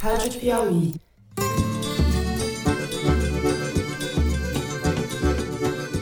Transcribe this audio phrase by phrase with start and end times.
[0.00, 0.94] Rádio Piauí.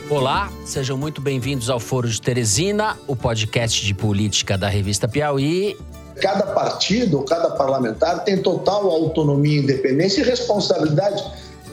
[0.09, 5.75] Olá, sejam muito bem-vindos ao Foro de Teresina, o podcast de política da revista Piauí.
[6.21, 11.21] Cada partido, cada parlamentar tem total autonomia, independência e responsabilidade,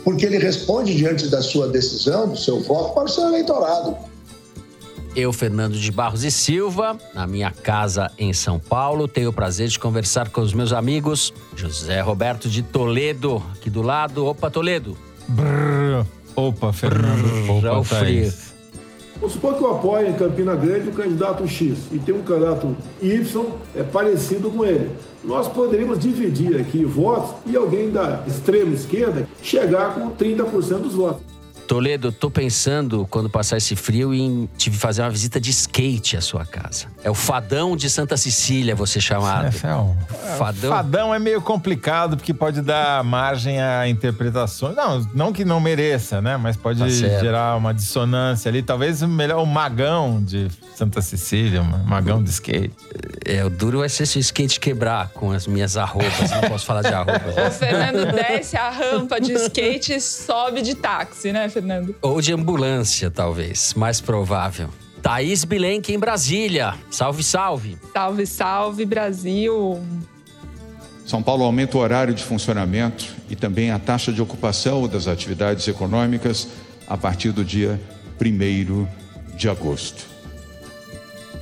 [0.02, 3.96] porque ele responde diante da sua decisão, do seu voto para o seu eleitorado.
[5.16, 9.66] Eu, Fernando de Barros e Silva, na minha casa em São Paulo, tenho o prazer
[9.66, 14.26] de conversar com os meus amigos José Roberto de Toledo, aqui do lado.
[14.26, 14.94] Opa, Toledo.
[15.26, 16.04] Brrr.
[16.36, 17.50] Opa, Fernando.
[17.50, 17.98] Opa, Já o frio.
[18.00, 18.54] Thaís.
[19.18, 22.76] Vamos supor que eu apoio em Campina Grande o candidato X e tem um candidato
[23.00, 23.44] Y
[23.74, 24.90] é parecido com ele.
[25.24, 31.35] Nós poderíamos dividir aqui votos e alguém da extrema esquerda chegar com 30% dos votos.
[31.66, 36.20] Toledo, tô pensando, quando passar esse frio, em te fazer uma visita de skate à
[36.20, 36.86] sua casa.
[37.02, 39.46] É o fadão de Santa Cecília, você chamado.
[39.46, 39.96] É, é um-
[40.38, 40.70] Fadão.
[40.70, 44.76] Fadão é meio complicado porque pode dar margem a interpretações.
[44.76, 46.36] Não, não que não mereça, né?
[46.36, 48.62] Mas pode Tá gerar uma dissonância ali.
[48.62, 52.72] Talvez o melhor o magão de Santa Cecília, magão de skate.
[53.24, 56.30] É, o duro vai ser se o skate quebrar com as minhas arrobas.
[56.30, 57.56] Não posso falar de O arrobas.
[57.58, 61.96] Fernando desce a rampa de skate e sobe de táxi, né, Fernando?
[62.02, 63.72] Ou de ambulância, talvez.
[63.72, 64.68] Mais provável.
[65.00, 66.74] Thaís Bilenque em Brasília.
[66.90, 67.78] Salve, salve.
[67.94, 69.82] Salve, salve, Brasil.
[71.06, 75.66] São Paulo aumenta o horário de funcionamento e também a taxa de ocupação das atividades
[75.66, 76.46] econômicas
[76.86, 77.80] a partir do dia
[78.20, 78.86] 1
[79.34, 80.04] de agosto.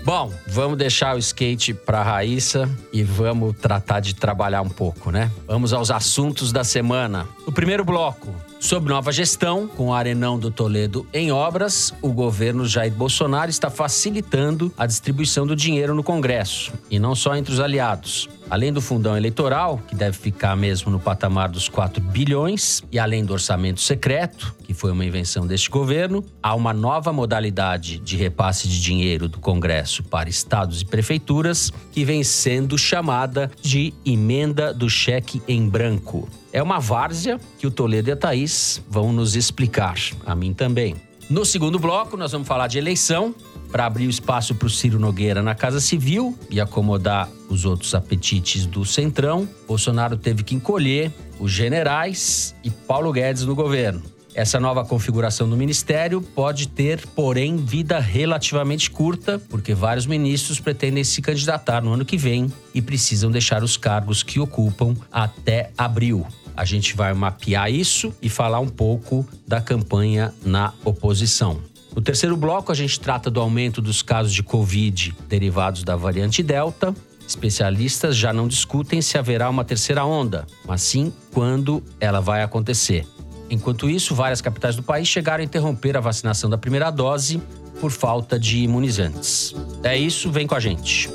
[0.05, 5.29] Bom, vamos deixar o skate pra Raíssa e vamos tratar de trabalhar um pouco, né?
[5.47, 7.27] Vamos aos assuntos da semana.
[7.47, 8.29] No primeiro bloco,
[8.65, 13.69] sob nova gestão, com o Arenão do Toledo em obras, o governo Jair Bolsonaro está
[13.69, 18.27] facilitando a distribuição do dinheiro no Congresso, e não só entre os aliados.
[18.49, 23.23] Além do fundão eleitoral, que deve ficar mesmo no patamar dos 4 bilhões, e além
[23.23, 28.67] do orçamento secreto, que foi uma invenção deste governo, há uma nova modalidade de repasse
[28.67, 34.89] de dinheiro do Congresso para estados e prefeituras, que vem sendo chamada de emenda do
[34.89, 36.27] cheque em branco.
[36.55, 40.95] É uma várzea que o Toledo e a Thaís vão nos explicar, a mim também.
[41.29, 43.35] No segundo bloco, nós vamos falar de eleição,
[43.73, 47.93] para abrir o espaço para o Ciro Nogueira na Casa Civil e acomodar os outros
[47.93, 51.11] apetites do Centrão, Bolsonaro teve que encolher
[51.41, 54.01] os generais e Paulo Guedes no governo.
[54.33, 61.03] Essa nova configuração do ministério pode ter, porém, vida relativamente curta, porque vários ministros pretendem
[61.03, 66.25] se candidatar no ano que vem e precisam deixar os cargos que ocupam até abril.
[66.57, 71.61] A gente vai mapear isso e falar um pouco da campanha na oposição.
[71.95, 76.43] No terceiro bloco, a gente trata do aumento dos casos de Covid derivados da variante
[76.43, 76.95] Delta.
[77.27, 83.07] Especialistas já não discutem se haverá uma terceira onda, mas sim quando ela vai acontecer.
[83.49, 87.41] Enquanto isso, várias capitais do país chegaram a interromper a vacinação da primeira dose
[87.81, 89.55] por falta de imunizantes.
[89.83, 91.11] É isso, vem com a gente.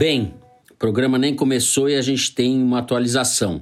[0.00, 0.32] Bem,
[0.70, 3.60] o programa nem começou e a gente tem uma atualização.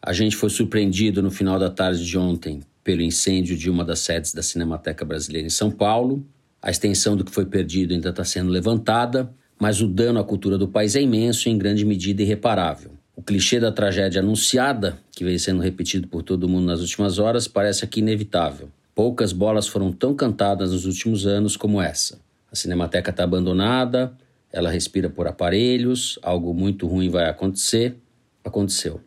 [0.00, 3.98] A gente foi surpreendido no final da tarde de ontem pelo incêndio de uma das
[3.98, 6.24] sedes da Cinemateca Brasileira em São Paulo.
[6.62, 10.56] A extensão do que foi perdido ainda está sendo levantada, mas o dano à cultura
[10.56, 12.92] do país é imenso e em grande medida irreparável.
[13.16, 17.48] O clichê da tragédia anunciada, que vem sendo repetido por todo mundo nas últimas horas,
[17.48, 18.68] parece aqui inevitável.
[18.94, 22.20] Poucas bolas foram tão cantadas nos últimos anos como essa.
[22.52, 24.16] A Cinemateca está abandonada,
[24.52, 27.96] ela respira por aparelhos, algo muito ruim vai acontecer.
[28.44, 29.00] Aconteceu.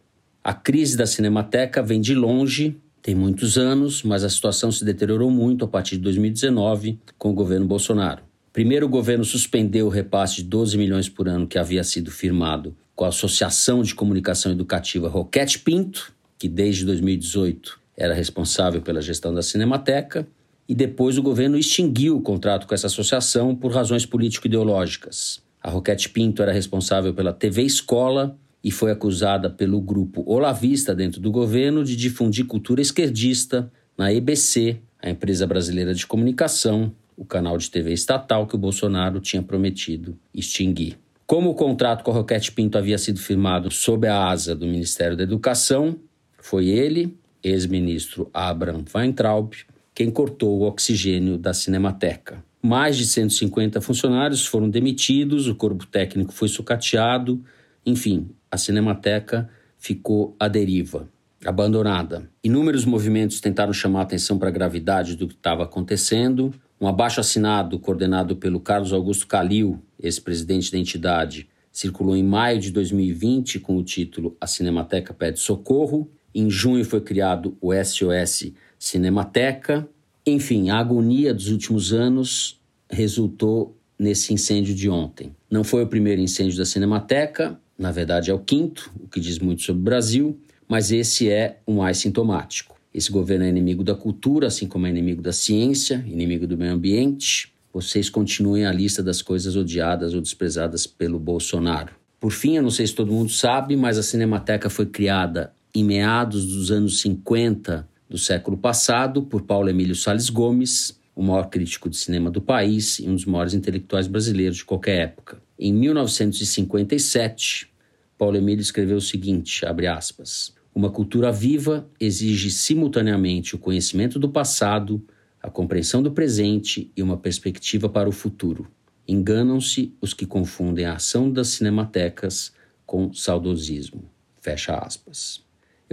[0.44, 5.30] A crise da Cinemateca vem de longe, tem muitos anos, mas a situação se deteriorou
[5.30, 8.24] muito a partir de 2019 com o governo Bolsonaro.
[8.54, 12.76] Primeiro, o governo suspendeu o repasse de 12 milhões por ano que havia sido firmado
[12.96, 19.34] com a Associação de Comunicação Educativa Roquete Pinto, que desde 2018 era responsável pela gestão
[19.34, 20.28] da Cinemateca,
[20.68, 25.42] e depois o governo extinguiu o contrato com essa associação por razões político-ideológicas.
[25.62, 31.20] A Roquete Pinto era responsável pela TV Escola e foi acusada pelo grupo Olavista dentro
[31.20, 37.58] do governo de difundir cultura esquerdista na EBC, a empresa brasileira de comunicação, o canal
[37.58, 40.98] de TV estatal que o Bolsonaro tinha prometido extinguir.
[41.26, 45.16] Como o contrato com a Roquete Pinto havia sido firmado sob a asa do Ministério
[45.16, 45.96] da Educação,
[46.38, 49.54] foi ele, ex-ministro Abraham Weintraub,
[49.94, 52.44] quem cortou o oxigênio da Cinemateca.
[52.62, 57.44] Mais de 150 funcionários foram demitidos, o corpo técnico foi sucateado,
[57.86, 61.10] enfim, a Cinemateca ficou à deriva.
[61.46, 62.30] abandonada.
[62.42, 66.54] Inúmeros movimentos tentaram chamar a atenção para a gravidade do que estava acontecendo.
[66.80, 72.72] Um abaixo assinado coordenado pelo Carlos Augusto Calil, ex-presidente da entidade, circulou em maio de
[72.72, 76.10] 2020 com o título A Cinemateca Pede Socorro.
[76.34, 79.88] Em junho foi criado o SOS Cinemateca.
[80.28, 82.60] Enfim, a agonia dos últimos anos
[82.90, 85.34] resultou nesse incêndio de ontem.
[85.50, 89.40] Não foi o primeiro incêndio da Cinemateca, na verdade é o quinto, o que diz
[89.40, 90.38] muito sobre o Brasil,
[90.68, 92.76] mas esse é o mais sintomático.
[92.94, 96.74] Esse governo é inimigo da cultura, assim como é inimigo da ciência, inimigo do meio
[96.74, 97.54] ambiente.
[97.72, 101.94] Vocês continuem a lista das coisas odiadas ou desprezadas pelo Bolsonaro.
[102.20, 105.86] Por fim, eu não sei se todo mundo sabe, mas a Cinemateca foi criada em
[105.86, 111.90] meados dos anos 50 do século passado por Paulo Emílio Sales Gomes, o maior crítico
[111.90, 115.42] de cinema do país e um dos maiores intelectuais brasileiros de qualquer época.
[115.58, 117.70] Em 1957,
[118.18, 124.28] Paulo Emílio escreveu o seguinte, abre aspas, uma cultura viva exige simultaneamente o conhecimento do
[124.28, 125.06] passado,
[125.42, 128.68] a compreensão do presente e uma perspectiva para o futuro.
[129.08, 132.54] Enganam-se os que confundem a ação das cinematecas
[132.86, 134.10] com saudosismo.
[134.42, 135.43] Fecha aspas.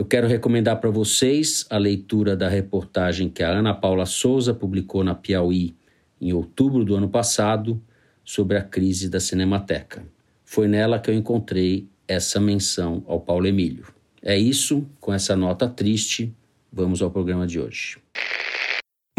[0.00, 5.05] Eu quero recomendar para vocês a leitura da reportagem que a Ana Paula Souza publicou
[5.05, 5.76] na Piauí
[6.19, 7.79] em outubro do ano passado
[8.25, 10.02] sobre a crise da Cinemateca.
[10.43, 13.88] Foi nela que eu encontrei essa menção ao Paulo Emílio.
[14.23, 16.35] É isso, com essa nota triste,
[16.73, 17.99] vamos ao programa de hoje.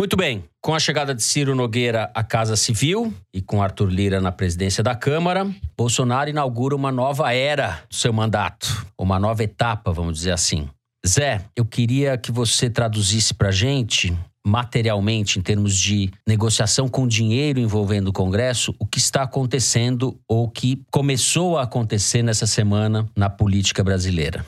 [0.02, 4.20] Muito bem, com a chegada de Ciro Nogueira à Casa Civil e com Arthur Lira
[4.20, 9.94] na presidência da Câmara, Bolsonaro inaugura uma nova era do seu mandato, uma nova etapa,
[9.94, 10.68] vamos dizer assim.
[11.08, 14.12] Zé, eu queria que você traduzisse para gente
[14.44, 20.50] materialmente, em termos de negociação com dinheiro envolvendo o Congresso, o que está acontecendo ou
[20.50, 24.44] que começou a acontecer nessa semana na política brasileira.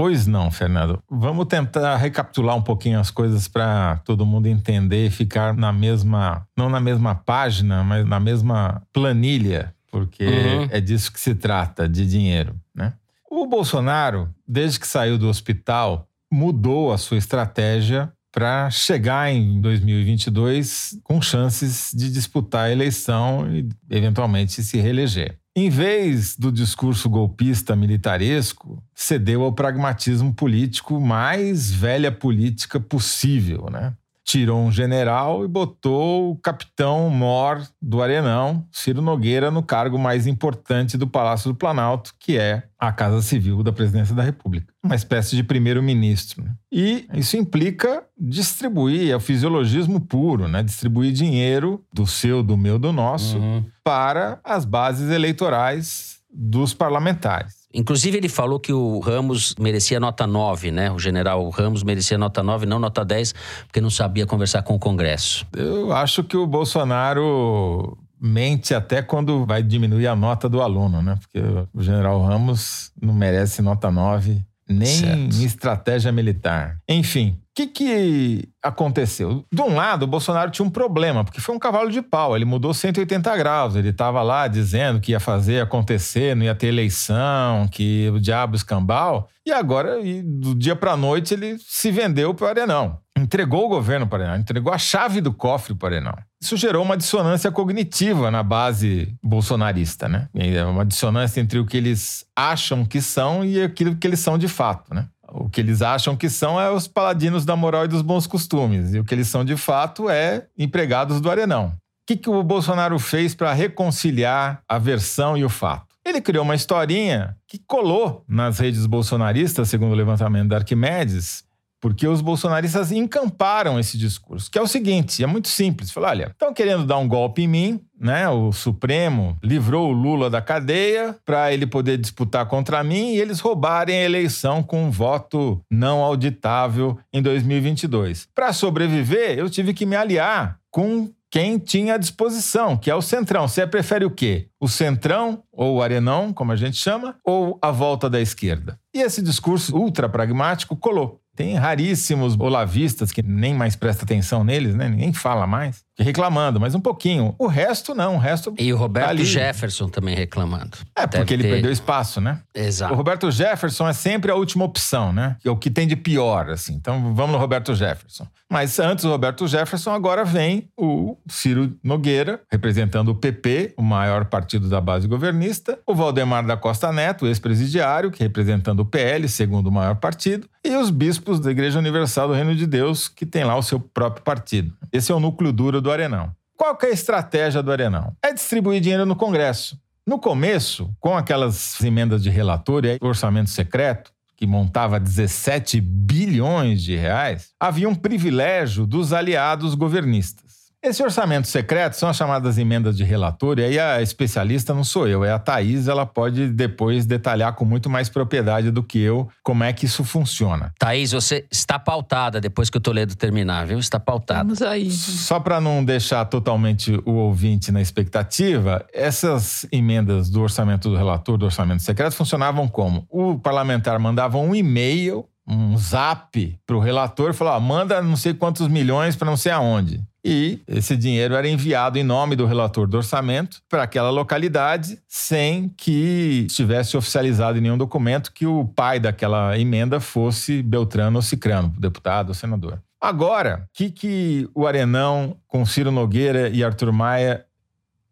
[0.00, 1.02] Pois não, Fernando.
[1.10, 6.46] Vamos tentar recapitular um pouquinho as coisas para todo mundo entender e ficar na mesma,
[6.56, 10.68] não na mesma página, mas na mesma planilha, porque uhum.
[10.70, 12.94] é disso que se trata, de dinheiro, né?
[13.30, 20.98] O Bolsonaro, desde que saiu do hospital, mudou a sua estratégia para chegar em 2022
[21.04, 27.74] com chances de disputar a eleição e eventualmente se reeleger em vez do discurso golpista
[27.74, 33.94] militaresco, cedeu ao pragmatismo político mais velha política possível, né?
[34.24, 40.26] Tirou um general e botou o capitão mor do Arenão, Ciro Nogueira, no cargo mais
[40.26, 44.72] importante do Palácio do Planalto, que é a Casa Civil da Presidência da República.
[44.82, 46.44] Uma espécie de primeiro-ministro.
[46.44, 46.54] Né?
[46.72, 50.62] E isso implica distribuir, é o fisiologismo puro, né?
[50.62, 53.64] distribuir dinheiro do seu, do meu, do nosso, uhum.
[53.82, 57.59] para as bases eleitorais dos parlamentares.
[57.72, 60.90] Inclusive, ele falou que o Ramos merecia nota 9, né?
[60.90, 63.34] O general Ramos merecia nota 9, não nota 10,
[63.66, 65.46] porque não sabia conversar com o Congresso.
[65.56, 71.16] Eu acho que o Bolsonaro mente até quando vai diminuir a nota do aluno, né?
[71.20, 71.40] Porque
[71.72, 75.42] o general Ramos não merece nota 9 nem certo.
[75.42, 76.78] estratégia militar.
[76.88, 79.44] Enfim, que, que aconteceu?
[79.52, 82.36] De um lado, o Bolsonaro tinha um problema, porque foi um cavalo de pau.
[82.36, 83.74] Ele mudou 180 graus.
[83.74, 88.56] Ele estava lá dizendo que ia fazer acontecer, não ia ter eleição, que o diabo
[88.56, 89.28] escambau.
[89.44, 92.98] E agora, e do dia para a noite, ele se vendeu para o Arenão.
[93.18, 96.14] Entregou o governo para o Arenão, entregou a chave do cofre para o Arenão.
[96.40, 100.28] Isso gerou uma dissonância cognitiva na base bolsonarista, né?
[100.34, 104.38] É uma dissonância entre o que eles acham que são e aquilo que eles são
[104.38, 105.08] de fato, né?
[105.32, 108.94] O que eles acham que são é os paladinos da moral e dos bons costumes.
[108.94, 111.68] E o que eles são de fato é empregados do Arenão.
[111.68, 111.72] O
[112.06, 115.90] que, que o Bolsonaro fez para reconciliar a versão e o fato?
[116.04, 121.44] Ele criou uma historinha que colou nas redes bolsonaristas, segundo o levantamento da Arquimedes,
[121.80, 125.90] porque os bolsonaristas encamparam esse discurso, que é o seguinte, é muito simples.
[125.90, 128.28] Falar, olha, estão querendo dar um golpe em mim, né?
[128.28, 133.40] O Supremo livrou o Lula da cadeia para ele poder disputar contra mim e eles
[133.40, 138.28] roubarem a eleição com um voto não auditável em 2022.
[138.34, 143.00] Para sobreviver, eu tive que me aliar com quem tinha à disposição, que é o
[143.00, 143.46] Centrão.
[143.46, 144.48] Você prefere o quê?
[144.58, 148.78] O Centrão, ou o Arenão, como a gente chama, ou a volta da esquerda?
[148.92, 151.20] E esse discurso ultra pragmático colou.
[151.40, 154.90] Tem raríssimos olavistas que nem mais presta atenção neles, né?
[154.90, 155.82] Ninguém fala mais.
[155.98, 157.34] Reclamando, mas um pouquinho.
[157.38, 158.54] O resto não, o resto.
[158.58, 160.76] E o Roberto tá Jefferson também reclamando.
[160.94, 161.50] É, Deve porque ele ter...
[161.50, 162.40] perdeu espaço, né?
[162.54, 162.92] Exato.
[162.92, 165.36] O Roberto Jefferson é sempre a última opção, né?
[165.42, 166.74] É o que tem de pior, assim.
[166.74, 168.26] Então vamos no Roberto Jefferson.
[168.50, 174.24] Mas antes do Roberto Jefferson, agora vem o Ciro Nogueira, representando o PP, o maior
[174.24, 179.68] partido da base governista, o Valdemar da Costa Neto, ex-presidiário, que representando o PL, segundo
[179.68, 183.44] o maior partido, e os bispos da Igreja Universal do Reino de Deus, que tem
[183.44, 184.76] lá o seu próprio partido.
[184.92, 186.34] Esse é o núcleo duro do Arenão.
[186.56, 188.14] Qual que é a estratégia do Arenão?
[188.22, 189.80] É distribuir dinheiro no Congresso.
[190.06, 196.96] No começo, com aquelas emendas de relator e orçamento secreto, que montava 17 bilhões de
[196.96, 200.49] reais, havia um privilégio dos aliados governistas.
[200.82, 205.06] Esse orçamento secreto são as chamadas emendas de relator, e aí a especialista não sou
[205.06, 209.28] eu, é a Thaís, ela pode depois detalhar com muito mais propriedade do que eu
[209.42, 210.72] como é que isso funciona.
[210.78, 213.78] Thaís, você está pautada depois que o Toledo terminar, viu?
[213.78, 214.42] Está pautada.
[214.42, 214.90] Vamos aí.
[214.90, 221.36] Só para não deixar totalmente o ouvinte na expectativa, essas emendas do orçamento do relator,
[221.36, 223.06] do orçamento secreto, funcionavam como?
[223.10, 228.34] O parlamentar mandava um e-mail um zap para o relator e falou: manda não sei
[228.34, 230.02] quantos milhões para não sei aonde.
[230.24, 235.70] E esse dinheiro era enviado em nome do relator do orçamento para aquela localidade, sem
[235.70, 241.72] que estivesse oficializado em nenhum documento que o pai daquela emenda fosse Beltrano ou Cicrano,
[241.78, 242.82] deputado ou senador.
[243.00, 247.46] Agora, o que, que o Arenão, com Ciro Nogueira e Arthur Maia,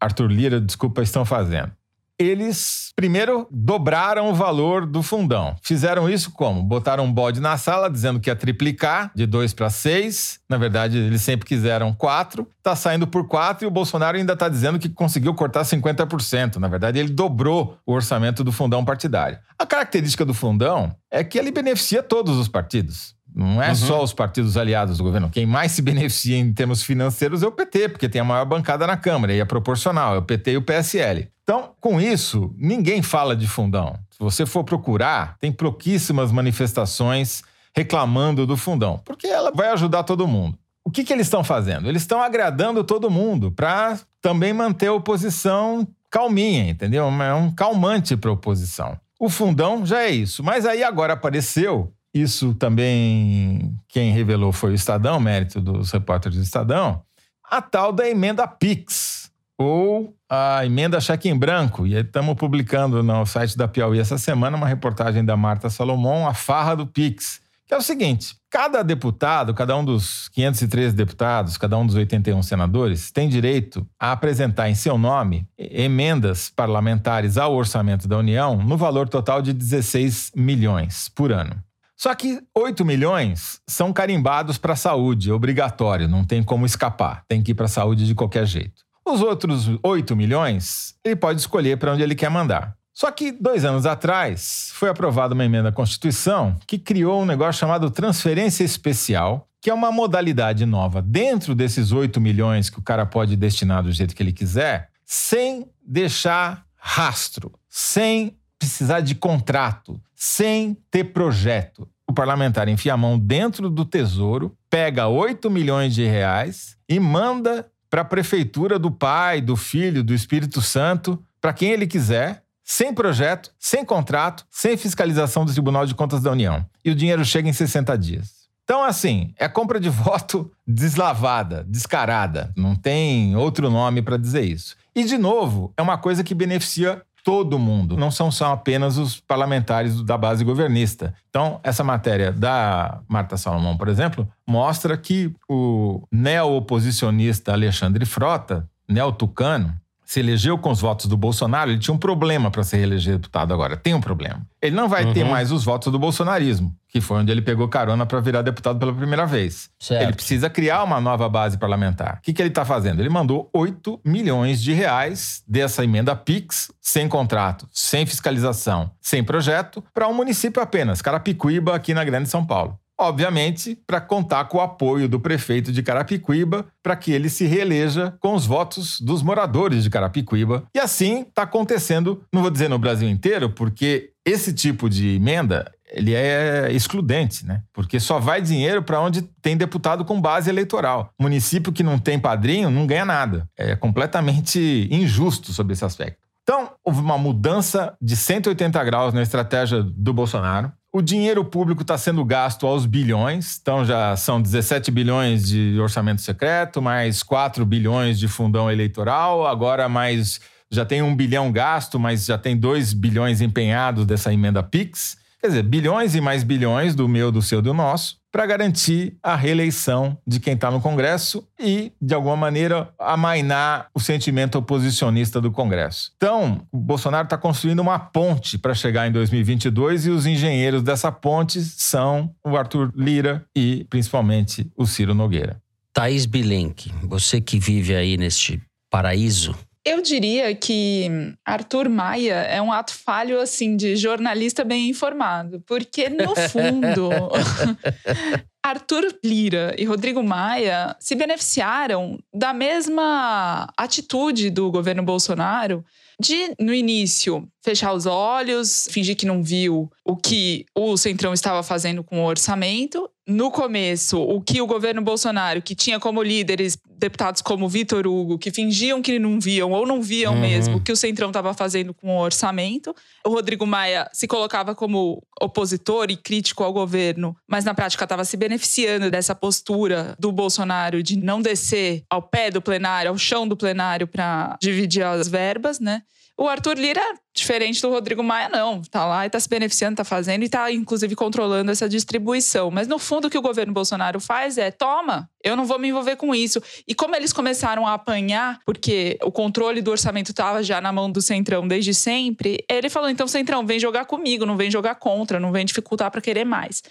[0.00, 1.73] Arthur Lira, desculpa, estão fazendo?
[2.18, 5.54] Eles primeiro dobraram o valor do fundão.
[5.62, 6.62] Fizeram isso como?
[6.62, 10.40] Botaram um bode na sala dizendo que ia triplicar de 2 para 6.
[10.48, 12.46] Na verdade, eles sempre quiseram 4.
[12.58, 16.56] Está saindo por 4 e o Bolsonaro ainda está dizendo que conseguiu cortar 50%.
[16.56, 19.38] Na verdade, ele dobrou o orçamento do fundão partidário.
[19.56, 23.17] A característica do fundão é que ele beneficia todos os partidos.
[23.38, 23.75] Não é uhum.
[23.76, 25.30] só os partidos aliados do governo.
[25.30, 28.85] Quem mais se beneficia em termos financeiros é o PT, porque tem a maior bancada
[28.85, 31.28] na Câmara e é proporcional, é o PT e o PSL.
[31.45, 33.97] Então, com isso, ninguém fala de fundão.
[34.11, 40.26] Se você for procurar, tem pouquíssimas manifestações reclamando do fundão, porque ela vai ajudar todo
[40.26, 40.59] mundo.
[40.85, 41.88] O que, que eles estão fazendo?
[41.88, 47.04] Eles estão agradando todo mundo para também manter a oposição calminha, entendeu?
[47.04, 48.99] É um calmante para a oposição.
[49.21, 50.42] O fundão já é isso.
[50.42, 56.44] Mas aí agora apareceu isso também quem revelou foi o Estadão, mérito dos repórteres do
[56.44, 57.02] Estadão,
[57.44, 61.86] a tal da emenda PIX, ou a emenda cheque em branco.
[61.86, 66.32] E estamos publicando no site da Piauí essa semana uma reportagem da Marta Salomão, a
[66.32, 71.76] farra do PIX, que é o seguinte: cada deputado, cada um dos 513 deputados, cada
[71.76, 78.06] um dos 81 senadores, tem direito a apresentar em seu nome emendas parlamentares ao orçamento
[78.06, 81.62] da União no valor total de 16 milhões por ano.
[81.98, 87.42] Só que 8 milhões são carimbados para a saúde, obrigatório, não tem como escapar, tem
[87.42, 88.84] que ir para a saúde de qualquer jeito.
[89.04, 92.76] Os outros 8 milhões, ele pode escolher para onde ele quer mandar.
[92.94, 97.58] Só que dois anos atrás foi aprovada uma emenda à Constituição que criou um negócio
[97.58, 103.04] chamado transferência especial, que é uma modalidade nova dentro desses 8 milhões que o cara
[103.04, 110.76] pode destinar do jeito que ele quiser, sem deixar rastro, sem precisar de contrato, sem
[110.90, 111.88] ter projeto.
[112.04, 117.70] O parlamentar enfia a mão dentro do tesouro, pega 8 milhões de reais e manda
[117.88, 122.92] para a prefeitura do pai, do filho, do Espírito Santo, para quem ele quiser, sem
[122.92, 126.66] projeto, sem contrato, sem fiscalização do Tribunal de Contas da União.
[126.84, 128.48] E o dinheiro chega em 60 dias.
[128.64, 132.52] Então, assim, é compra de voto deslavada, descarada.
[132.56, 134.76] Não tem outro nome para dizer isso.
[134.94, 139.20] E, de novo, é uma coisa que beneficia todo mundo, não são só apenas os
[139.20, 141.12] parlamentares da base governista.
[141.28, 149.78] Então, essa matéria da Marta Salomão, por exemplo, mostra que o neo-oposicionista Alexandre Frota, neo-tucano,
[150.08, 153.52] se elegeu com os votos do Bolsonaro, ele tinha um problema para ser reeleger deputado
[153.52, 153.76] agora.
[153.76, 154.40] Tem um problema.
[154.62, 155.12] Ele não vai uhum.
[155.12, 158.78] ter mais os votos do bolsonarismo, que foi onde ele pegou carona para virar deputado
[158.78, 159.68] pela primeira vez.
[159.78, 160.02] Certo.
[160.02, 162.16] Ele precisa criar uma nova base parlamentar.
[162.16, 163.02] O que, que ele está fazendo?
[163.02, 169.84] Ele mandou 8 milhões de reais dessa emenda PIX, sem contrato, sem fiscalização, sem projeto,
[169.92, 174.60] para um município apenas, Carapicuíba, aqui na Grande São Paulo obviamente, para contar com o
[174.60, 179.84] apoio do prefeito de Carapicuíba para que ele se reeleja com os votos dos moradores
[179.84, 180.64] de Carapicuíba.
[180.74, 185.70] E assim está acontecendo, não vou dizer no Brasil inteiro, porque esse tipo de emenda
[185.90, 187.62] ele é excludente, né?
[187.72, 191.12] Porque só vai dinheiro para onde tem deputado com base eleitoral.
[191.18, 193.48] Município que não tem padrinho não ganha nada.
[193.56, 196.28] É completamente injusto sobre esse aspecto.
[196.42, 200.72] Então, houve uma mudança de 180 graus na estratégia do Bolsonaro.
[200.90, 206.23] O dinheiro público está sendo gasto aos bilhões, então já são 17 bilhões de orçamento
[206.23, 210.40] secreto, mais 4 bilhões de fundão eleitoral, agora mais
[210.71, 215.18] já tem um bilhão gasto, mas já tem 2 bilhões empenhados dessa emenda PIX.
[215.40, 218.17] Quer dizer, bilhões e mais bilhões do meu, do seu, do nosso.
[218.30, 224.00] Para garantir a reeleição de quem está no Congresso e, de alguma maneira, amainar o
[224.00, 226.12] sentimento oposicionista do Congresso.
[226.16, 231.11] Então, o Bolsonaro está construindo uma ponte para chegar em 2022 e os engenheiros dessa
[231.11, 235.61] ponte são o Arthur Lira e, principalmente, o Ciro Nogueira.
[235.92, 239.54] Thaís Bilenque, você que vive aí neste paraíso,
[239.85, 241.08] eu diria que
[241.44, 247.11] Arthur Maia é um ato falho assim de jornalista bem informado, porque no fundo
[248.62, 255.85] Arthur Lira e Rodrigo Maia se beneficiaram da mesma atitude do governo Bolsonaro
[256.20, 261.62] de, no início, fechar os olhos, fingir que não viu o que o Centrão estava
[261.62, 263.08] fazendo com o orçamento.
[263.28, 268.38] No começo, o que o governo Bolsonaro, que tinha como líderes deputados como Vitor Hugo,
[268.38, 270.40] que fingiam que não viam ou não viam uhum.
[270.40, 272.97] mesmo o que o Centrão estava fazendo com o orçamento.
[273.26, 278.25] O Rodrigo Maia se colocava como opositor e crítico ao governo, mas na prática estava
[278.25, 283.47] se beneficiando dessa postura do Bolsonaro de não descer ao pé do plenário, ao chão
[283.47, 286.02] do plenário para dividir as verbas, né?
[286.40, 287.02] O Arthur Lira,
[287.35, 288.80] diferente do Rodrigo Maia, não.
[288.80, 292.71] Tá lá e tá se beneficiando, tá fazendo e tá, inclusive, controlando essa distribuição.
[292.71, 295.88] Mas, no fundo, o que o governo Bolsonaro faz é: toma, eu não vou me
[295.88, 296.62] envolver com isso.
[296.87, 301.11] E como eles começaram a apanhar, porque o controle do orçamento estava já na mão
[301.11, 305.40] do Centrão desde sempre, ele falou: então, Centrão, vem jogar comigo, não vem jogar contra,
[305.40, 306.85] não vem dificultar para querer mais.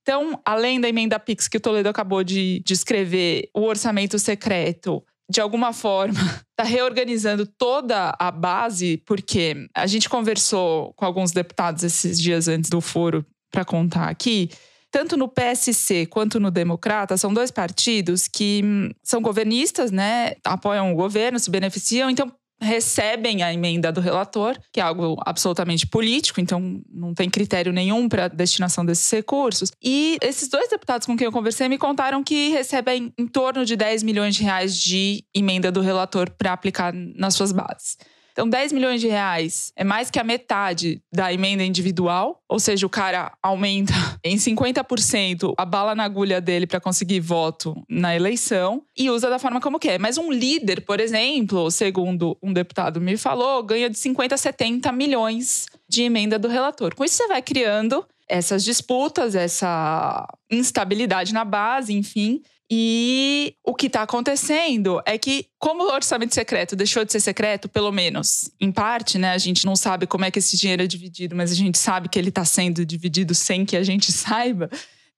[0.00, 5.40] Então, além da emenda Pix que o Toledo acabou de descrever, o orçamento secreto de
[5.40, 12.20] alguma forma, está reorganizando toda a base, porque a gente conversou com alguns deputados esses
[12.20, 14.50] dias antes do foro para contar aqui.
[14.90, 20.34] Tanto no PSC quanto no Democrata, são dois partidos que hum, são governistas, né?
[20.44, 22.08] Apoiam o governo, se beneficiam.
[22.08, 22.30] Então,
[22.64, 28.08] recebem a emenda do relator, que é algo absolutamente político, então não tem critério nenhum
[28.08, 29.70] para a destinação desses recursos.
[29.82, 33.76] E esses dois deputados com quem eu conversei me contaram que recebem em torno de
[33.76, 37.96] 10 milhões de reais de emenda do relator para aplicar nas suas bases.
[38.34, 42.84] Então, 10 milhões de reais é mais que a metade da emenda individual, ou seja,
[42.84, 48.82] o cara aumenta em 50% a bala na agulha dele para conseguir voto na eleição
[48.98, 50.00] e usa da forma como quer.
[50.00, 54.90] Mas um líder, por exemplo, segundo um deputado me falou, ganha de 50 a 70
[54.90, 56.92] milhões de emenda do relator.
[56.96, 62.42] Com isso, você vai criando essas disputas, essa instabilidade na base, enfim.
[62.76, 67.68] E o que está acontecendo é que, como o orçamento secreto deixou de ser secreto,
[67.68, 69.30] pelo menos em parte, né?
[69.30, 72.08] A gente não sabe como é que esse dinheiro é dividido, mas a gente sabe
[72.08, 74.68] que ele está sendo dividido sem que a gente saiba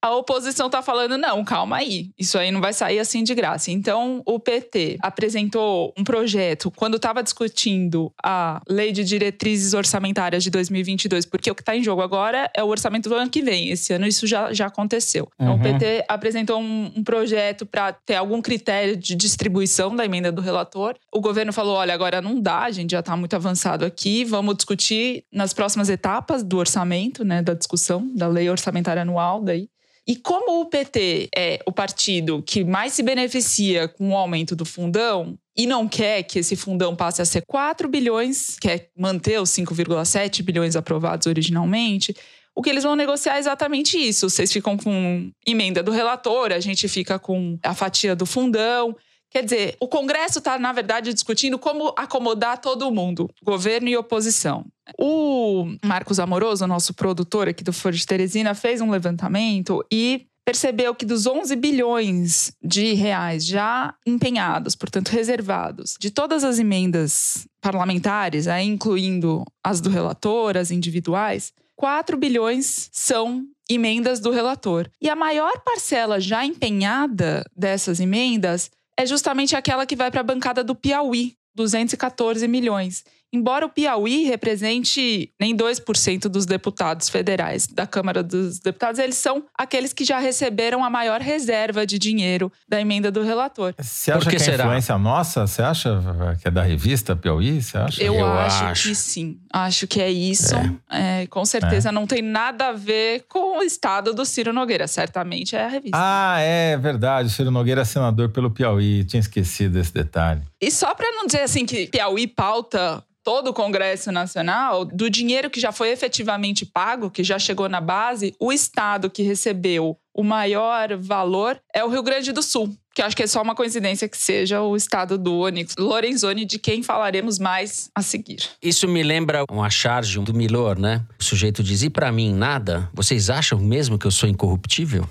[0.07, 3.71] a oposição está falando: não, calma aí, isso aí não vai sair assim de graça.
[3.71, 10.51] Então, o PT apresentou um projeto quando estava discutindo a Lei de Diretrizes Orçamentárias de
[10.51, 13.71] 2022, porque o que está em jogo agora é o orçamento do ano que vem.
[13.71, 15.29] Esse ano isso já, já aconteceu.
[15.35, 15.61] Então, uhum.
[15.61, 20.41] o PT apresentou um, um projeto para ter algum critério de distribuição da emenda do
[20.41, 20.95] relator.
[21.13, 24.57] O governo falou: olha, agora não dá, a gente já está muito avançado aqui, vamos
[24.57, 29.69] discutir nas próximas etapas do orçamento, né, da discussão da lei orçamentária anual daí.
[30.07, 34.65] E como o PT é o partido que mais se beneficia com o aumento do
[34.65, 39.51] fundão, e não quer que esse fundão passe a ser 4 bilhões, quer manter os
[39.51, 42.15] 5,7 bilhões aprovados originalmente,
[42.55, 44.31] o que eles vão negociar é exatamente isso.
[44.31, 48.97] Vocês ficam com emenda do relator, a gente fica com a fatia do fundão.
[49.31, 54.65] Quer dizer, o Congresso está, na verdade, discutindo como acomodar todo mundo, governo e oposição.
[54.99, 60.95] O Marcos Amoroso, nosso produtor aqui do Foro de Teresina, fez um levantamento e percebeu
[60.95, 68.47] que dos 11 bilhões de reais já empenhados, portanto reservados, de todas as emendas parlamentares,
[68.47, 74.89] aí incluindo as do relator, as individuais, 4 bilhões são emendas do relator.
[75.03, 80.25] E a maior parcela já empenhada dessas emendas é justamente aquela que vai para a
[80.25, 83.05] bancada do Piauí, 214 milhões.
[83.33, 89.45] Embora o Piauí represente nem 2% dos deputados federais da Câmara dos Deputados, eles são
[89.57, 93.75] aqueles que já receberam a maior reserva de dinheiro da emenda do relator.
[93.79, 95.47] Você acha que, que é influência nossa?
[95.47, 96.01] Você acha
[96.41, 97.61] que é da revista Piauí?
[97.61, 98.03] Você acha?
[98.03, 99.39] Eu, Eu acho, acho, que sim.
[99.53, 100.55] Acho que é isso.
[100.91, 101.23] É.
[101.23, 101.93] É, com certeza é.
[101.93, 104.87] não tem nada a ver com o estado do Ciro Nogueira.
[104.87, 105.97] Certamente é a revista.
[105.99, 107.29] Ah, é verdade.
[107.29, 109.05] O Ciro Nogueira é senador pelo Piauí.
[109.05, 110.43] Tinha esquecido esse detalhe.
[110.61, 115.51] E só para não dizer assim que Piauí pauta todo o Congresso Nacional, do dinheiro
[115.51, 120.23] que já foi efetivamente pago, que já chegou na base, o estado que recebeu o
[120.23, 124.09] maior valor é o Rio Grande do Sul, que acho que é só uma coincidência
[124.09, 128.39] que seja o estado do Onyx Lorenzoni, de quem falaremos mais a seguir.
[128.63, 131.05] Isso me lembra uma charge do Milor, né?
[131.21, 132.89] O sujeito diz: e para mim nada?
[132.95, 135.07] Vocês acham mesmo que eu sou incorruptível?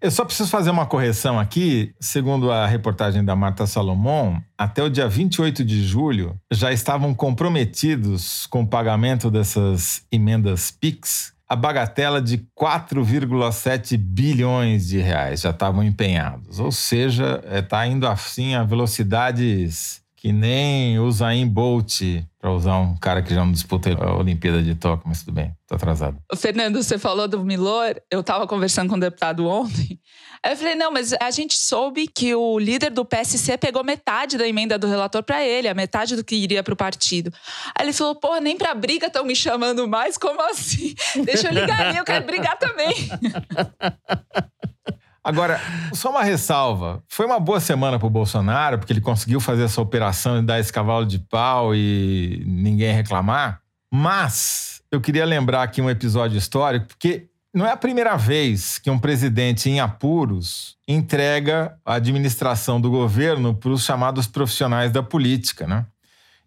[0.00, 1.94] Eu só preciso fazer uma correção aqui.
[1.98, 8.46] Segundo a reportagem da Marta Salomão, até o dia 28 de julho já estavam comprometidos
[8.46, 15.82] com o pagamento dessas emendas PIX a bagatela de 4,7 bilhões de reais já estavam
[15.84, 16.58] empenhados.
[16.58, 22.00] Ou seja, está indo assim a velocidades que nem o Zayn Bolt,
[22.40, 25.54] para usar um cara que já não disputa a Olimpíada de Tóquio, mas tudo bem,
[25.68, 26.18] tô atrasado.
[26.34, 30.00] Fernando, você falou do Milor, eu estava conversando com o deputado ontem.
[30.42, 34.36] Aí eu falei, não, mas a gente soube que o líder do PSC pegou metade
[34.36, 37.32] da emenda do relator para ele, a metade do que iria para o partido.
[37.78, 40.92] Aí ele falou, porra, nem para briga estão me chamando mais, como assim?
[41.24, 42.92] Deixa eu ligar aí, eu quero brigar também.
[45.26, 45.60] Agora,
[45.92, 47.02] só uma ressalva.
[47.08, 50.60] Foi uma boa semana para o Bolsonaro, porque ele conseguiu fazer essa operação e dar
[50.60, 53.60] esse cavalo de pau e ninguém reclamar.
[53.92, 58.88] Mas eu queria lembrar aqui um episódio histórico, porque não é a primeira vez que
[58.88, 65.66] um presidente em apuros entrega a administração do governo para os chamados profissionais da política,
[65.66, 65.86] né?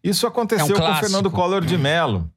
[0.02, 2.32] Isso aconteceu é um com Fernando Collor de Mello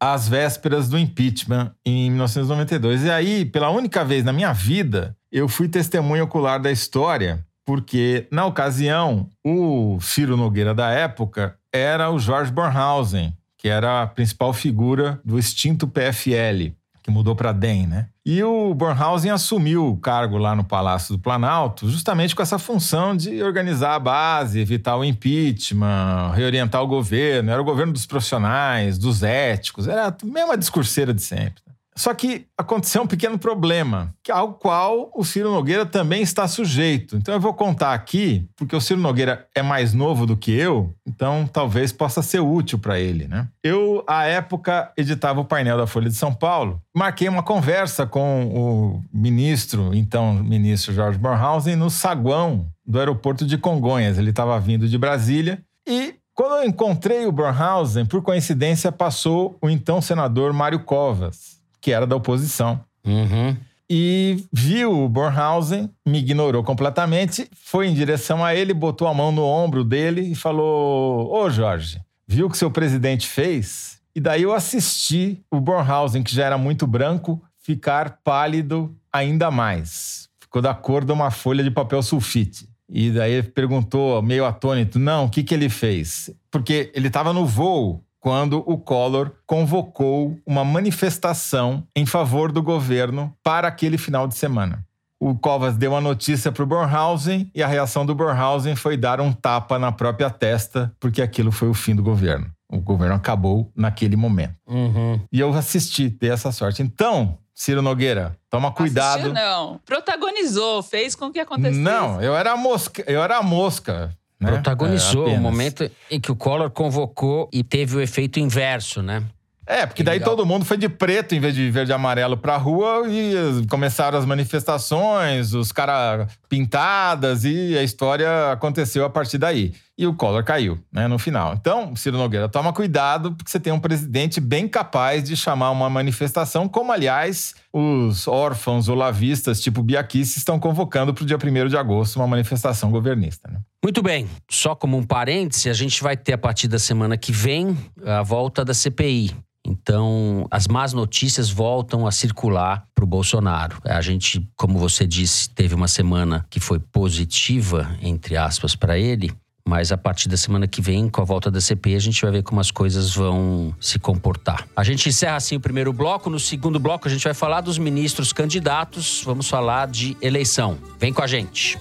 [0.00, 3.04] às vésperas do impeachment em 1992.
[3.04, 8.26] E aí, pela única vez na minha vida, eu fui testemunha ocular da história, porque
[8.30, 14.54] na ocasião, o Ciro Nogueira da época era o George Bornhausen, que era a principal
[14.54, 16.72] figura do extinto PFL
[17.02, 18.08] que mudou para DEM, né?
[18.24, 23.14] E o Bornhausen assumiu o cargo lá no Palácio do Planalto, justamente com essa função
[23.16, 27.52] de organizar a base, evitar o impeachment, reorientar o governo.
[27.52, 31.65] Era o governo dos profissionais, dos éticos, era a mesma discurseira de sempre.
[31.96, 37.16] Só que aconteceu um pequeno problema, ao qual o Ciro Nogueira também está sujeito.
[37.16, 40.94] Então eu vou contar aqui, porque o Ciro Nogueira é mais novo do que eu,
[41.06, 43.48] então talvez possa ser útil para ele, né?
[43.64, 48.46] Eu, à época, editava o painel da Folha de São Paulo, marquei uma conversa com
[48.46, 54.18] o ministro, então ministro Jorge Bornhausen, no saguão do aeroporto de Congonhas.
[54.18, 59.70] Ele estava vindo de Brasília e quando eu encontrei o Bornhausen, por coincidência passou o
[59.70, 61.55] então senador Mário Covas
[61.86, 62.80] que era da oposição.
[63.06, 63.56] Uhum.
[63.88, 69.30] E viu o Bornhausen, me ignorou completamente, foi em direção a ele, botou a mão
[69.30, 74.00] no ombro dele e falou: Ô Jorge, viu o que seu presidente fez?
[74.16, 80.28] E daí eu assisti o Bornhausen, que já era muito branco, ficar pálido ainda mais.
[80.40, 82.68] Ficou da cor de uma folha de papel sulfite.
[82.88, 86.34] E daí ele perguntou, meio atônito: Não, o que, que ele fez?
[86.50, 93.32] Porque ele estava no voo quando o Collor convocou uma manifestação em favor do governo
[93.40, 94.84] para aquele final de semana.
[95.20, 99.20] O Covas deu a notícia para o Bornhausen e a reação do Bornhausen foi dar
[99.20, 102.50] um tapa na própria testa, porque aquilo foi o fim do governo.
[102.68, 104.56] O governo acabou naquele momento.
[104.66, 105.20] Uhum.
[105.30, 106.82] E eu assisti, ter essa sorte.
[106.82, 109.20] Então, Ciro Nogueira, toma cuidado.
[109.20, 109.80] Assistiu, não.
[109.86, 111.78] Protagonizou, fez com que acontecesse.
[111.78, 113.04] Não, eu era a mosca.
[113.06, 114.10] Eu era a mosca.
[114.38, 114.50] Né?
[114.50, 119.22] Protagonizou é, o momento em que o Collor convocou e teve o efeito inverso, né?
[119.66, 120.36] É, porque daí legal.
[120.36, 124.16] todo mundo foi de preto em vez de verde e amarelo pra rua e começaram
[124.16, 129.72] as manifestações, os caras pintadas e a história aconteceu a partir daí.
[129.98, 131.54] E o Collor caiu, né, no final.
[131.54, 135.88] Então, Ciro Nogueira, toma cuidado porque você tem um presidente bem capaz de chamar uma
[135.88, 141.76] manifestação, como aliás os órfãos olavistas tipo Biaquice estão convocando para o dia 1 de
[141.76, 143.50] agosto uma manifestação governista.
[143.50, 143.58] Né?
[143.82, 147.32] Muito bem, só como um parêntese, a gente vai ter a partir da semana que
[147.32, 149.34] vem a volta da CPI.
[149.66, 153.78] Então, as más notícias voltam a circular para o Bolsonaro.
[153.84, 159.32] A gente, como você disse, teve uma semana que foi positiva, entre aspas, para ele.
[159.68, 162.30] Mas a partir da semana que vem, com a volta da CPI, a gente vai
[162.30, 164.64] ver como as coisas vão se comportar.
[164.76, 166.30] A gente encerra assim o primeiro bloco.
[166.30, 169.22] No segundo bloco, a gente vai falar dos ministros candidatos.
[169.24, 170.78] Vamos falar de eleição.
[171.00, 171.76] Vem com a gente.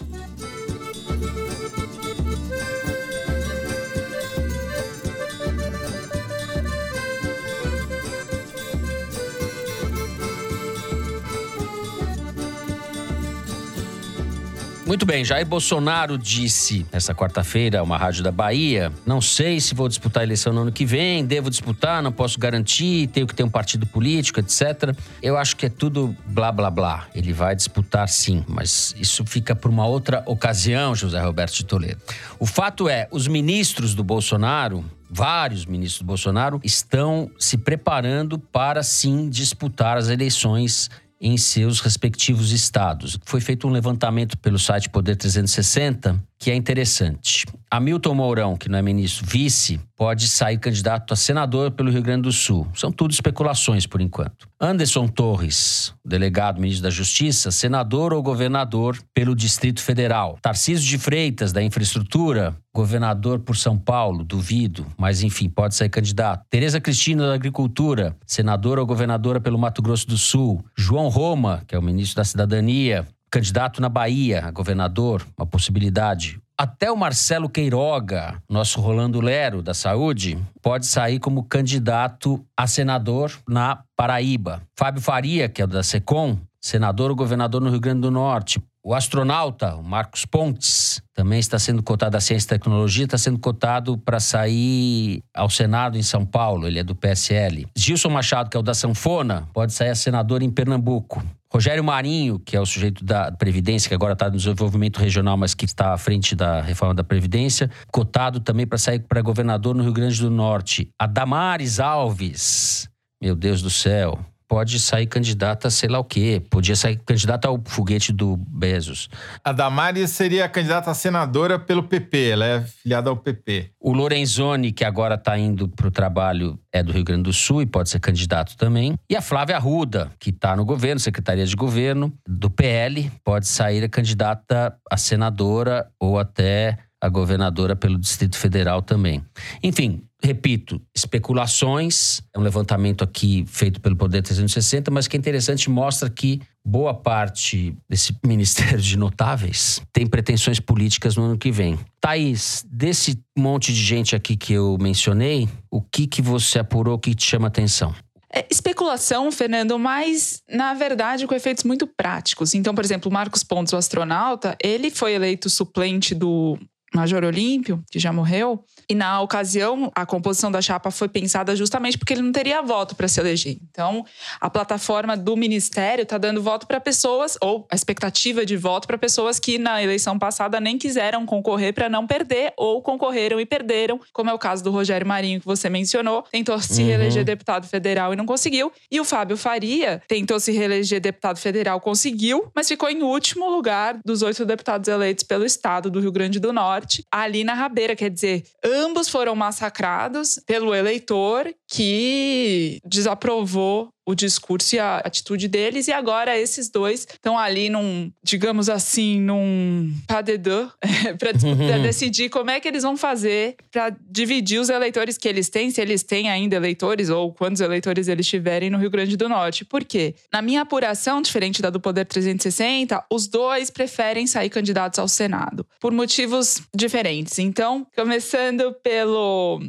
[14.85, 19.73] Muito bem, Jair Bolsonaro disse essa quarta-feira a uma rádio da Bahia: não sei se
[19.73, 23.33] vou disputar a eleição no ano que vem, devo disputar, não posso garantir, tenho que
[23.33, 24.95] ter um partido político, etc.
[25.23, 27.07] Eu acho que é tudo blá blá blá.
[27.15, 31.99] Ele vai disputar sim, mas isso fica para uma outra ocasião, José Roberto de Toledo.
[32.37, 38.83] O fato é, os ministros do Bolsonaro vários ministros do Bolsonaro estão se preparando para
[38.83, 43.17] sim disputar as eleições em seus respectivos estados.
[43.25, 47.45] Foi feito um levantamento pelo site Poder 360 que é interessante.
[47.71, 52.23] Hamilton Mourão, que não é ministro, vice, pode sair candidato a senador pelo Rio Grande
[52.23, 52.67] do Sul.
[52.73, 54.47] São tudo especulações por enquanto.
[54.59, 60.37] Anderson Torres, delegado ministro da Justiça, senador ou governador pelo Distrito Federal.
[60.41, 66.45] Tarcísio de Freitas, da Infraestrutura, governador por São Paulo, duvido, mas enfim, pode sair candidato.
[66.49, 70.63] Tereza Cristina, da Agricultura, senadora ou governadora pelo Mato Grosso do Sul.
[70.77, 76.39] João Roma, que é o ministro da Cidadania, candidato na Bahia, a governador, uma possibilidade.
[76.57, 83.33] Até o Marcelo Queiroga, nosso Rolando Lero da Saúde, pode sair como candidato a senador
[83.45, 84.61] na Paraíba.
[84.79, 88.63] Fábio Faria, que é da SECOM, senador ou governador no Rio Grande do Norte.
[88.81, 93.39] O astronauta, o Marcos Pontes, também está sendo cotado da Ciência e Tecnologia, está sendo
[93.39, 97.67] cotado para sair ao Senado em São Paulo, ele é do PSL.
[97.75, 101.21] Gilson Machado, que é o da Sanfona, pode sair a senador em Pernambuco.
[101.55, 105.53] Rogério Marinho, que é o sujeito da Previdência, que agora está no desenvolvimento regional, mas
[105.53, 109.81] que está à frente da reforma da Previdência, cotado também para sair para governador no
[109.81, 110.89] Rio Grande do Norte.
[110.99, 112.89] A Damares Alves,
[113.21, 114.19] meu Deus do céu,
[114.55, 116.41] pode sair candidata a sei lá o quê.
[116.49, 119.09] Podia sair candidata ao foguete do Bezos.
[119.43, 123.71] A Damares seria candidata a senadora pelo PP, ela é filiada ao PP.
[123.77, 127.63] O Lorenzoni, que agora está indo para o trabalho, é do Rio Grande do Sul
[127.63, 128.95] e pode ser candidato também.
[129.09, 133.89] E a Flávia Arruda, que está no governo, Secretaria de Governo, do PL, pode sair
[133.89, 139.23] candidata a senadora ou até a governadora pelo Distrito Federal também.
[139.61, 145.69] Enfim, repito, especulações, é um levantamento aqui feito pelo Poder 360, mas que é interessante,
[145.69, 151.77] mostra que boa parte desse Ministério de Notáveis tem pretensões políticas no ano que vem.
[152.01, 157.13] Thaís, desse monte de gente aqui que eu mencionei, o que, que você apurou que
[157.13, 157.93] te chama atenção?
[158.33, 162.53] É especulação, Fernando, mas na verdade com efeitos muito práticos.
[162.53, 166.59] Então, por exemplo, Marcos Pontes, o astronauta, ele foi eleito suplente do
[166.95, 171.97] Major Olímpio, que já morreu, e na ocasião a composição da chapa foi pensada justamente
[171.97, 173.57] porque ele não teria voto para se eleger.
[173.69, 174.05] Então,
[174.39, 178.97] a plataforma do ministério está dando voto para pessoas, ou a expectativa de voto para
[178.97, 183.99] pessoas que na eleição passada nem quiseram concorrer para não perder, ou concorreram e perderam,
[184.13, 186.87] como é o caso do Rogério Marinho, que você mencionou, tentou se uhum.
[186.87, 191.81] reeleger deputado federal e não conseguiu, e o Fábio Faria tentou se reeleger deputado federal,
[191.81, 196.39] conseguiu, mas ficou em último lugar dos oito deputados eleitos pelo estado do Rio Grande
[196.39, 197.95] do Norte ali na rabeira.
[197.95, 205.87] Quer dizer, ambos foram massacrados pelo eleitor que desaprovou o discurso e a atitude deles,
[205.87, 210.69] e agora esses dois estão ali num, digamos assim, num pas de deux,
[211.17, 211.81] para uhum.
[211.81, 215.81] decidir como é que eles vão fazer para dividir os eleitores que eles têm, se
[215.81, 219.65] eles têm ainda eleitores ou quantos eleitores eles tiverem no Rio Grande do Norte.
[219.65, 220.15] Por quê?
[220.31, 225.65] Na minha apuração, diferente da do Poder 360, os dois preferem sair candidatos ao Senado,
[225.79, 227.39] por motivos diferentes.
[227.39, 229.59] Então, começando pelo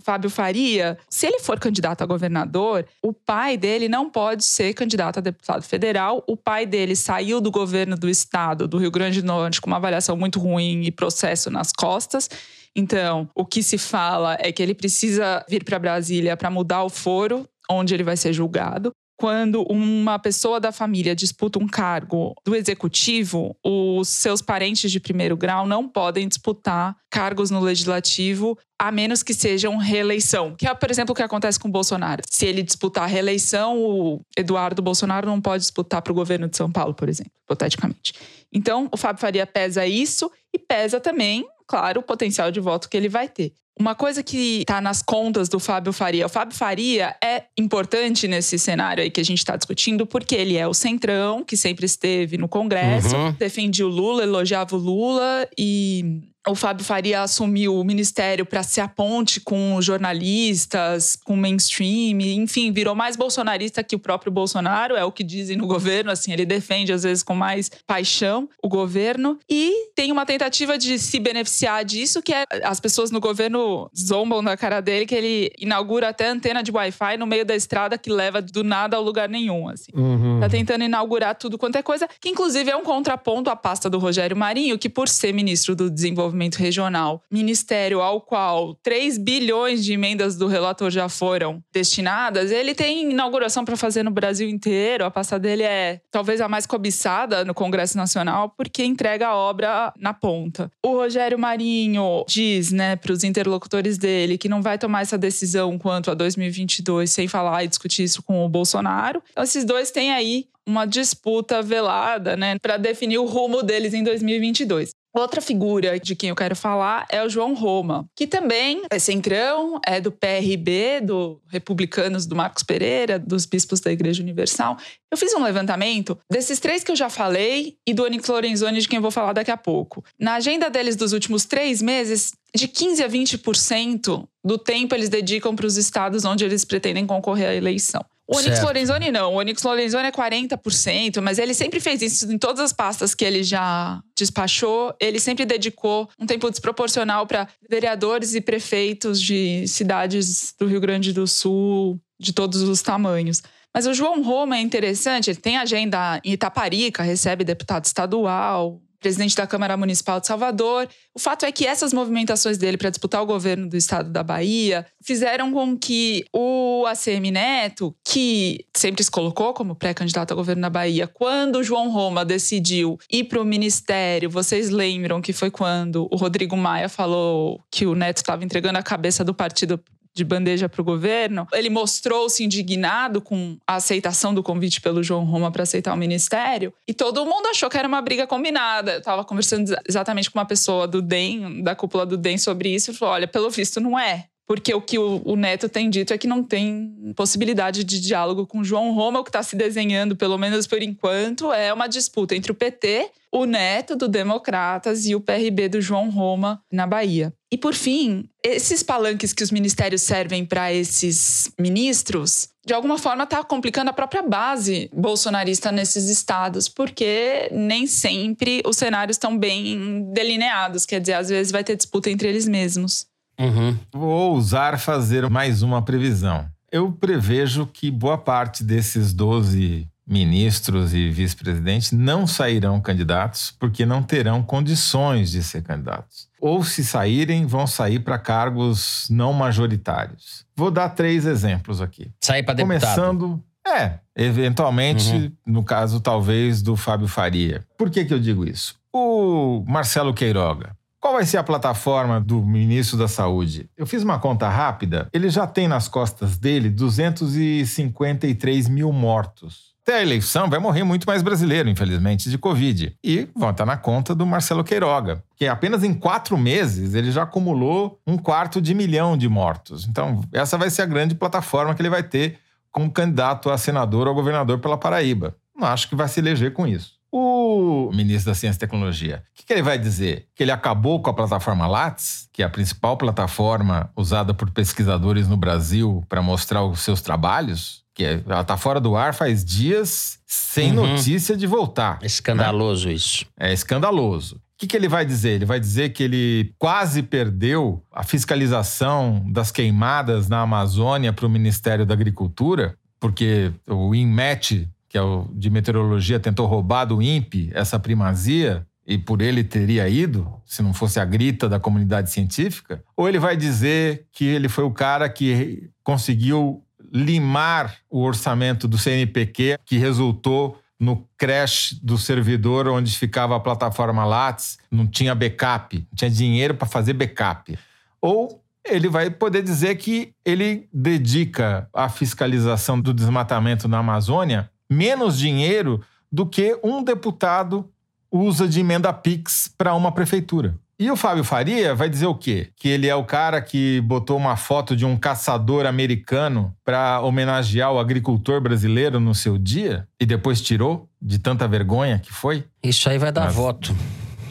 [0.00, 5.18] Fábio Faria, se ele for candidato a governador, o pai dele não pode ser candidato
[5.18, 6.22] a deputado federal.
[6.26, 9.76] O pai dele saiu do governo do estado do Rio Grande do Norte com uma
[9.76, 12.28] avaliação muito ruim e processo nas costas.
[12.74, 16.90] Então, o que se fala é que ele precisa vir para Brasília para mudar o
[16.90, 22.54] foro onde ele vai ser julgado quando uma pessoa da família disputa um cargo do
[22.54, 29.22] executivo, os seus parentes de primeiro grau não podem disputar cargos no legislativo, a menos
[29.22, 30.56] que sejam reeleição.
[30.56, 32.22] Que é, por exemplo, o que acontece com o Bolsonaro.
[32.28, 36.70] Se ele disputar reeleição, o Eduardo Bolsonaro não pode disputar para o governo de São
[36.70, 38.14] Paulo, por exemplo, hipoteticamente.
[38.52, 42.96] Então, o Fábio Faria pesa isso e pesa também, claro, o potencial de voto que
[42.96, 43.52] ele vai ter.
[43.78, 46.26] Uma coisa que está nas contas do Fábio Faria.
[46.26, 50.56] O Fábio Faria é importante nesse cenário aí que a gente está discutindo, porque ele
[50.56, 53.32] é o centrão, que sempre esteve no Congresso, uhum.
[53.32, 58.82] defendia o Lula, elogiava o Lula e o Fábio Faria assumiu o ministério para ser
[58.82, 65.04] a ponte com jornalistas, com mainstream, enfim, virou mais bolsonarista que o próprio Bolsonaro, é
[65.04, 69.38] o que dizem no governo, assim, ele defende às vezes com mais paixão o governo
[69.48, 74.44] e tem uma tentativa de se beneficiar disso, que é as pessoas no governo zombam
[74.44, 78.10] da cara dele que ele inaugura até antena de Wi-Fi no meio da estrada que
[78.10, 79.92] leva do nada ao lugar nenhum, assim.
[79.94, 80.40] Uhum.
[80.40, 83.98] Tá tentando inaugurar tudo quanto é coisa, que inclusive é um contraponto à pasta do
[83.98, 89.84] Rogério Marinho, que por ser ministro do desenvolvimento Desenvolvimento Regional, ministério ao qual 3 bilhões
[89.84, 95.04] de emendas do relator já foram destinadas, ele tem inauguração para fazer no Brasil inteiro.
[95.04, 99.92] A pasta dele é talvez a mais cobiçada no Congresso Nacional, porque entrega a obra
[99.98, 100.70] na ponta.
[100.84, 105.78] O Rogério Marinho diz, né, para os interlocutores dele que não vai tomar essa decisão
[105.78, 109.22] quanto a 2022 sem falar e discutir isso com o Bolsonaro.
[109.30, 114.02] Então, esses dois têm aí uma disputa velada, né, para definir o rumo deles em
[114.02, 114.90] 2022.
[115.14, 119.80] Outra figura de quem eu quero falar é o João Roma, que também é centrão,
[119.86, 124.76] é do PRB, do Republicanos do Marcos Pereira, dos bispos da Igreja Universal.
[125.12, 128.88] Eu fiz um levantamento desses três que eu já falei e do Onyx Lorenzoni, de
[128.88, 130.04] quem eu vou falar daqui a pouco.
[130.18, 135.54] Na agenda deles dos últimos três meses, de 15 a 20% do tempo eles dedicam
[135.54, 138.04] para os estados onde eles pretendem concorrer à eleição.
[138.26, 138.64] O Onyx certo.
[138.64, 139.34] Lorenzoni não.
[139.34, 143.24] O Onyx Lorenzoni é 40%, mas ele sempre fez isso em todas as pastas que
[143.24, 144.94] ele já despachou.
[144.98, 151.12] Ele sempre dedicou um tempo desproporcional para vereadores e prefeitos de cidades do Rio Grande
[151.12, 153.42] do Sul, de todos os tamanhos.
[153.74, 159.36] Mas o João Roma é interessante, ele tem agenda em Itaparica, recebe deputado estadual, presidente
[159.36, 160.88] da Câmara Municipal de Salvador.
[161.14, 164.86] O fato é que essas movimentações dele para disputar o governo do estado da Bahia
[165.02, 170.70] fizeram com que o ACM Neto, que sempre se colocou como pré-candidato a governo na
[170.70, 176.08] Bahia, quando o João Roma decidiu ir para o ministério, vocês lembram que foi quando
[176.10, 179.78] o Rodrigo Maia falou que o Neto estava entregando a cabeça do partido
[180.14, 185.24] de bandeja para o governo, ele mostrou-se indignado com a aceitação do convite pelo João
[185.24, 186.72] Roma para aceitar o ministério.
[186.86, 188.92] E todo mundo achou que era uma briga combinada.
[188.92, 192.92] Eu estava conversando exatamente com uma pessoa do DEM, da cúpula do DEM, sobre isso,
[192.92, 194.28] e falou: olha, pelo visto não é.
[194.46, 198.62] Porque o que o, Neto tem dito é que não tem possibilidade de diálogo com
[198.62, 199.20] João Roma.
[199.20, 203.10] O que está se desenhando, pelo menos por enquanto, é uma disputa entre o PT,
[203.32, 207.32] o Neto do Democratas e o PRB do João Roma na Bahia.
[207.50, 213.24] E por fim, esses palanques que os ministérios servem para esses ministros, de alguma forma
[213.24, 220.10] está complicando a própria base bolsonarista nesses estados, porque nem sempre os cenários estão bem
[220.12, 220.84] delineados.
[220.84, 223.06] Quer dizer, às vezes vai ter disputa entre eles mesmos.
[223.38, 223.76] Uhum.
[223.92, 226.46] Vou ousar fazer mais uma previsão.
[226.70, 234.02] Eu prevejo que boa parte desses 12 ministros e vice-presidentes não sairão candidatos porque não
[234.02, 236.28] terão condições de ser candidatos.
[236.40, 240.44] Ou se saírem, vão sair para cargos não majoritários.
[240.54, 242.10] Vou dar três exemplos aqui.
[242.20, 242.80] Sair para deputado.
[242.80, 245.32] Começando, é, eventualmente, uhum.
[245.46, 247.64] no caso talvez do Fábio Faria.
[247.78, 248.74] Por que, que eu digo isso?
[248.92, 253.68] O Marcelo Queiroga qual vai ser a plataforma do ministro da Saúde?
[253.76, 255.06] Eu fiz uma conta rápida.
[255.12, 259.74] Ele já tem nas costas dele 253 mil mortos.
[259.82, 262.96] Até a eleição vai morrer muito mais brasileiro, infelizmente, de Covid.
[263.04, 267.24] E vão estar na conta do Marcelo Queiroga, que apenas em quatro meses ele já
[267.24, 269.86] acumulou um quarto de milhão de mortos.
[269.86, 272.38] Então, essa vai ser a grande plataforma que ele vai ter
[272.72, 275.36] como candidato a senador ou governador pela Paraíba.
[275.54, 276.94] Não acho que vai se eleger com isso.
[277.16, 280.26] O ministro da Ciência e Tecnologia, o que, que, ele vai dizer?
[280.34, 285.28] Que ele acabou com a plataforma Lattes, que é a principal plataforma usada por pesquisadores
[285.28, 287.84] no Brasil para mostrar os seus trabalhos?
[287.94, 290.88] Que é, ela está fora do ar faz dias sem uhum.
[290.88, 292.00] notícia de voltar.
[292.02, 292.94] É escandaloso né?
[292.94, 293.24] isso.
[293.38, 294.34] É escandaloso.
[294.34, 295.34] O que, que ele vai dizer?
[295.34, 301.30] Ele vai dizer que ele quase perdeu a fiscalização das queimadas na Amazônia para o
[301.30, 307.50] Ministério da Agricultura, porque o INMET que é o de meteorologia, tentou roubar do INPE
[307.52, 312.80] essa primazia e por ele teria ido, se não fosse a grita da comunidade científica?
[312.96, 318.78] Ou ele vai dizer que ele foi o cara que conseguiu limar o orçamento do
[318.78, 325.76] CNPq, que resultou no crash do servidor onde ficava a plataforma Lattes, não tinha backup,
[325.76, 327.58] não tinha dinheiro para fazer backup.
[328.00, 335.18] Ou ele vai poder dizer que ele dedica a fiscalização do desmatamento na Amazônia menos
[335.18, 337.68] dinheiro do que um deputado
[338.10, 340.54] usa de emenda PIX para uma prefeitura.
[340.78, 342.50] E o Fábio Faria vai dizer o quê?
[342.56, 347.72] Que ele é o cara que botou uma foto de um caçador americano para homenagear
[347.72, 352.44] o agricultor brasileiro no seu dia e depois tirou de tanta vergonha que foi?
[352.62, 353.34] Isso aí vai dar Mas...
[353.34, 353.74] voto.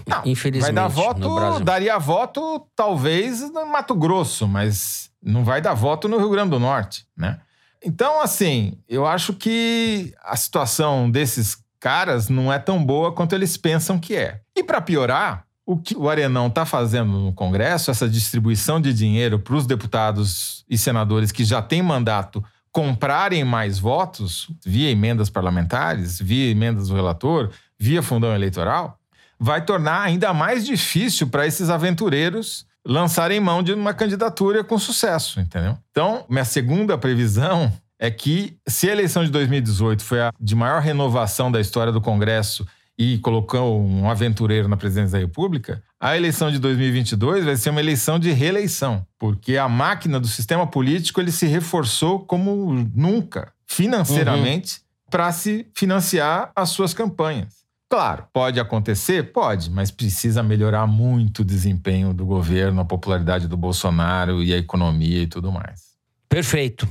[0.05, 0.73] Não, Infelizmente.
[0.73, 6.17] Vai dar voto, daria voto talvez no Mato Grosso, mas não vai dar voto no
[6.17, 7.39] Rio Grande do Norte, né?
[7.83, 13.57] Então, assim, eu acho que a situação desses caras não é tão boa quanto eles
[13.57, 14.39] pensam que é.
[14.55, 19.39] E para piorar, o que o Arenão está fazendo no Congresso, essa distribuição de dinheiro
[19.39, 26.19] para os deputados e senadores que já têm mandato comprarem mais votos via emendas parlamentares,
[26.19, 28.97] via emendas do relator, via fundão eleitoral,
[29.39, 35.39] vai tornar ainda mais difícil para esses aventureiros lançarem mão de uma candidatura com sucesso,
[35.39, 35.77] entendeu?
[35.91, 40.81] Então, minha segunda previsão é que se a eleição de 2018 foi a de maior
[40.81, 42.67] renovação da história do Congresso
[42.97, 47.79] e colocou um aventureiro na presidência da República, a eleição de 2022 vai ser uma
[47.79, 54.75] eleição de reeleição, porque a máquina do sistema político ele se reforçou como nunca financeiramente
[54.75, 55.09] uhum.
[55.09, 57.62] para se financiar as suas campanhas.
[57.93, 59.31] Claro, pode acontecer?
[59.31, 64.57] Pode, mas precisa melhorar muito o desempenho do governo, a popularidade do Bolsonaro e a
[64.57, 65.93] economia e tudo mais.
[66.27, 66.87] Perfeito.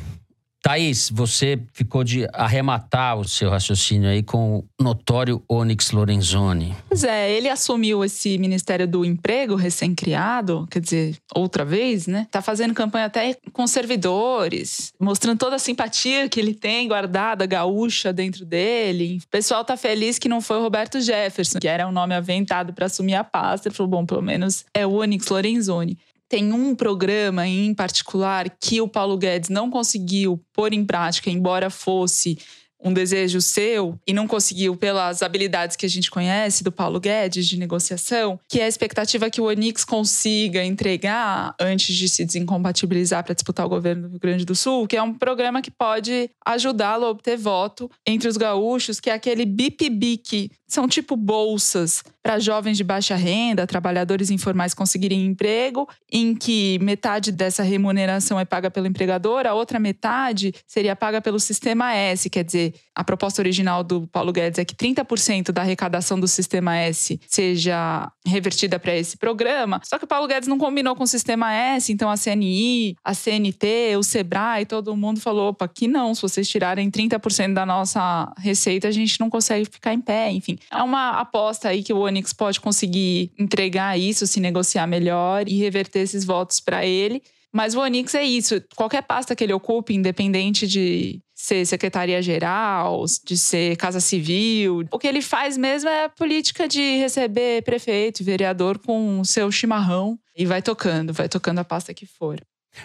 [0.62, 6.72] Thaís, você ficou de arrematar o seu raciocínio aí com o notório Onyx Lorenzoni.
[6.88, 12.28] Pois é, ele assumiu esse Ministério do Emprego recém-criado, quer dizer, outra vez, né?
[12.30, 18.12] Tá fazendo campanha até com servidores, mostrando toda a simpatia que ele tem guardada, gaúcha
[18.12, 19.18] dentro dele.
[19.24, 22.72] O pessoal tá feliz que não foi o Roberto Jefferson, que era um nome aventado
[22.72, 23.66] para assumir a pasta.
[23.66, 25.98] Ele falou, bom, pelo menos é o Onyx Lorenzoni
[26.32, 31.68] tem um programa em particular que o Paulo Guedes não conseguiu pôr em prática, embora
[31.68, 32.38] fosse
[32.82, 37.46] um desejo seu e não conseguiu pelas habilidades que a gente conhece do Paulo Guedes
[37.46, 43.22] de negociação, que é a expectativa que o Onix consiga entregar antes de se desincompatibilizar
[43.22, 46.30] para disputar o governo do Rio Grande do Sul, que é um programa que pode
[46.46, 52.38] ajudá-lo a obter voto entre os gaúchos, que é aquele BIP-BIC, são tipo bolsas para
[52.38, 58.70] jovens de baixa renda, trabalhadores informais conseguirem emprego, em que metade dessa remuneração é paga
[58.70, 63.82] pelo empregador, a outra metade seria paga pelo sistema S, quer dizer, a proposta original
[63.82, 69.16] do Paulo Guedes é que 30% da arrecadação do sistema S seja revertida para esse
[69.16, 69.80] programa.
[69.84, 73.12] Só que o Paulo Guedes não combinou com o sistema S, então a CNI, a
[73.12, 78.32] CNT, o Sebrae, todo mundo falou: opa, aqui não, se vocês tirarem 30% da nossa
[78.38, 80.30] receita, a gente não consegue ficar em pé.
[80.30, 85.48] Enfim, é uma aposta aí que o Onix pode conseguir entregar isso, se negociar melhor
[85.48, 87.22] e reverter esses votos para ele.
[87.52, 88.62] Mas o Onix é isso.
[88.74, 95.06] Qualquer pasta que ele ocupe, independente de ser secretaria-geral, de ser casa civil, o que
[95.06, 100.18] ele faz mesmo é a política de receber prefeito e vereador com o seu chimarrão
[100.36, 102.40] e vai tocando, vai tocando a pasta que for.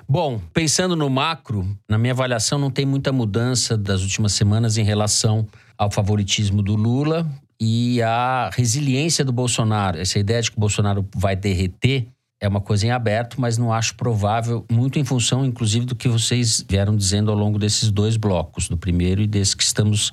[0.09, 4.83] Bom, pensando no macro, na minha avaliação não tem muita mudança das últimas semanas em
[4.83, 5.47] relação
[5.77, 7.25] ao favoritismo do Lula
[7.59, 9.99] e à resiliência do Bolsonaro.
[9.99, 12.07] Essa ideia de que o Bolsonaro vai derreter
[12.39, 16.07] é uma coisa em aberto, mas não acho provável, muito em função, inclusive, do que
[16.07, 20.11] vocês vieram dizendo ao longo desses dois blocos, do primeiro e desse que estamos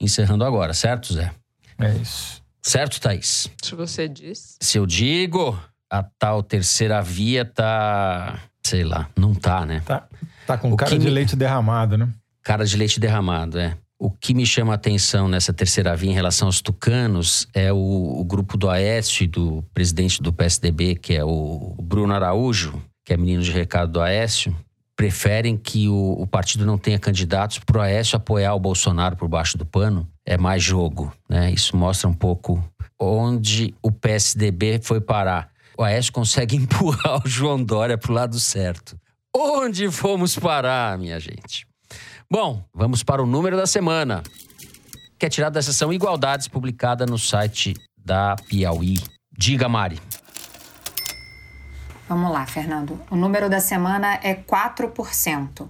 [0.00, 1.32] encerrando agora, certo, Zé?
[1.78, 2.42] É isso.
[2.62, 3.50] Certo, Thaís?
[3.62, 4.56] Se você diz.
[4.60, 5.58] Se eu digo,
[5.90, 8.40] a tal terceira via tá.
[8.64, 9.80] Sei lá, não tá, né?
[9.84, 10.08] Tá,
[10.46, 11.10] tá com o cara de me...
[11.10, 12.08] leite derramado, né?
[12.42, 13.76] Cara de leite derramado, é.
[13.98, 17.76] O que me chama a atenção nessa terceira via em relação aos tucanos é o,
[17.76, 23.14] o grupo do Aécio e do presidente do PSDB, que é o Bruno Araújo, que
[23.14, 24.54] é menino de recado do Aécio,
[24.94, 29.28] preferem que o, o partido não tenha candidatos para o Aécio apoiar o Bolsonaro por
[29.28, 30.06] baixo do pano.
[30.26, 31.50] É mais jogo, né?
[31.50, 32.62] Isso mostra um pouco
[33.00, 35.50] onde o PSDB foi parar.
[35.78, 38.98] O Aécio consegue empurrar o João Dória para o lado certo.
[39.34, 41.66] Onde fomos parar, minha gente?
[42.28, 44.20] Bom, vamos para o número da semana,
[45.16, 47.74] que é tirado da seção Igualdades, publicada no site
[48.04, 48.98] da Piauí.
[49.30, 50.00] Diga, Mari.
[52.08, 53.00] Vamos lá, Fernando.
[53.12, 55.68] O número da semana é 4%.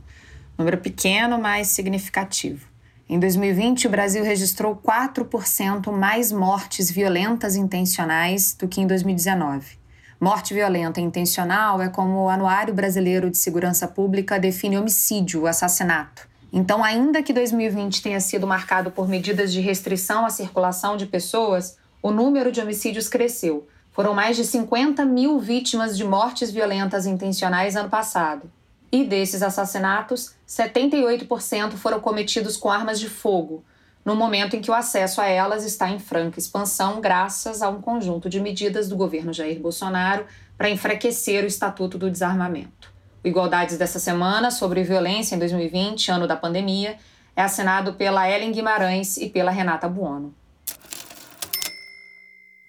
[0.56, 2.66] Número pequeno, mas significativo.
[3.06, 9.78] Em 2020, o Brasil registrou 4% mais mortes violentas intencionais do que em 2019.
[10.18, 16.26] Morte violenta intencional é como o Anuário Brasileiro de Segurança Pública define homicídio, assassinato.
[16.52, 21.76] Então, ainda que 2020 tenha sido marcado por medidas de restrição à circulação de pessoas,
[22.02, 23.66] o número de homicídios cresceu.
[23.90, 28.50] Foram mais de 50 mil vítimas de mortes violentas intencionais ano passado.
[28.92, 33.64] E desses assassinatos, 78% foram cometidos com armas de fogo,
[34.04, 37.80] no momento em que o acesso a elas está em franca expansão, graças a um
[37.80, 40.24] conjunto de medidas do governo Jair Bolsonaro
[40.56, 42.95] para enfraquecer o Estatuto do Desarmamento.
[43.26, 46.96] Igualdades dessa semana sobre violência em 2020, ano da pandemia,
[47.34, 50.32] é assinado pela Ellen Guimarães e pela Renata Buono.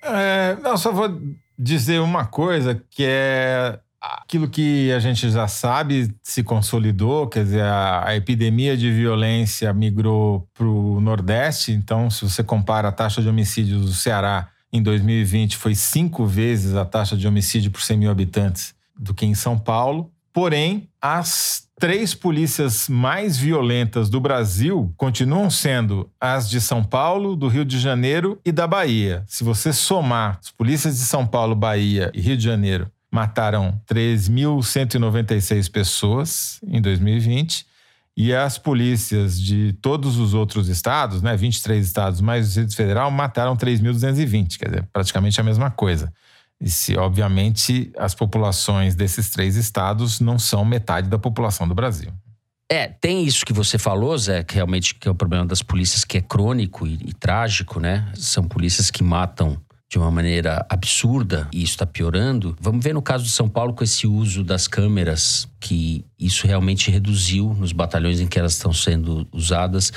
[0.04, 1.22] É, eu só vou
[1.58, 7.64] dizer uma coisa que é aquilo que a gente já sabe se consolidou, quer dizer,
[7.64, 11.72] a, a epidemia de violência migrou para o Nordeste.
[11.72, 16.76] Então, se você compara a taxa de homicídios do Ceará em 2020, foi cinco vezes
[16.76, 20.12] a taxa de homicídio por 100 mil habitantes do que em São Paulo.
[20.38, 27.48] Porém, as três polícias mais violentas do Brasil continuam sendo as de São Paulo, do
[27.48, 29.24] Rio de Janeiro e da Bahia.
[29.26, 35.72] Se você somar as polícias de São Paulo, Bahia e Rio de Janeiro, mataram 3.196
[35.72, 37.66] pessoas em 2020
[38.16, 43.10] e as polícias de todos os outros estados, né, 23 estados mais o Distrito Federal,
[43.10, 46.14] mataram 3.220, quer dizer, praticamente a mesma coisa.
[46.60, 52.12] E se, obviamente, as populações desses três estados não são metade da população do Brasil.
[52.70, 56.04] É, tem isso que você falou, Zé, que realmente que é o problema das polícias,
[56.04, 58.12] que é crônico e, e trágico, né?
[58.16, 59.58] São polícias que matam
[59.90, 62.58] de uma maneira absurda e isso está piorando.
[62.60, 66.92] Vamos ver no caso de São Paulo com esse uso das câmeras, que isso realmente
[66.92, 69.94] reduziu nos batalhões em que elas estão sendo usadas,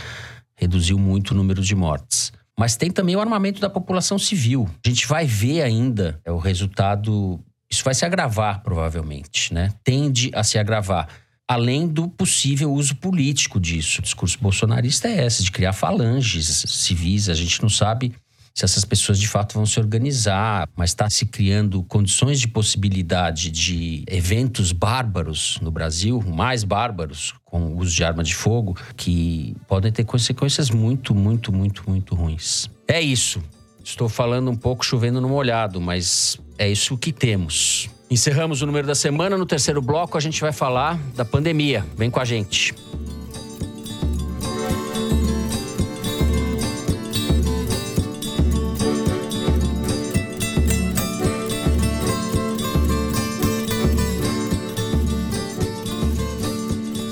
[0.55, 2.33] reduziu muito o número de mortes.
[2.61, 4.69] Mas tem também o armamento da população civil.
[4.85, 7.41] A gente vai ver ainda é, o resultado.
[7.71, 9.73] Isso vai se agravar, provavelmente, né?
[9.83, 11.09] Tende a se agravar
[11.49, 14.01] além do possível uso político disso.
[14.01, 17.31] O discurso bolsonarista é esse, de criar falanges civis.
[17.31, 18.13] A gente não sabe
[18.55, 23.51] se essas pessoas de fato vão se organizar, mas está se criando condições de possibilidade
[23.51, 29.57] de eventos bárbaros no Brasil, mais bárbaros, com o uso de arma de fogo, que
[29.67, 32.69] podem ter consequências muito, muito, muito, muito ruins.
[32.87, 33.43] É isso.
[33.83, 37.89] Estou falando um pouco chovendo no molhado, mas é isso que temos.
[38.11, 39.39] Encerramos o número da semana.
[39.39, 41.87] No terceiro bloco, a gente vai falar da pandemia.
[41.97, 42.75] Vem com a gente.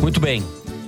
[0.09, 0.43] Muito bem.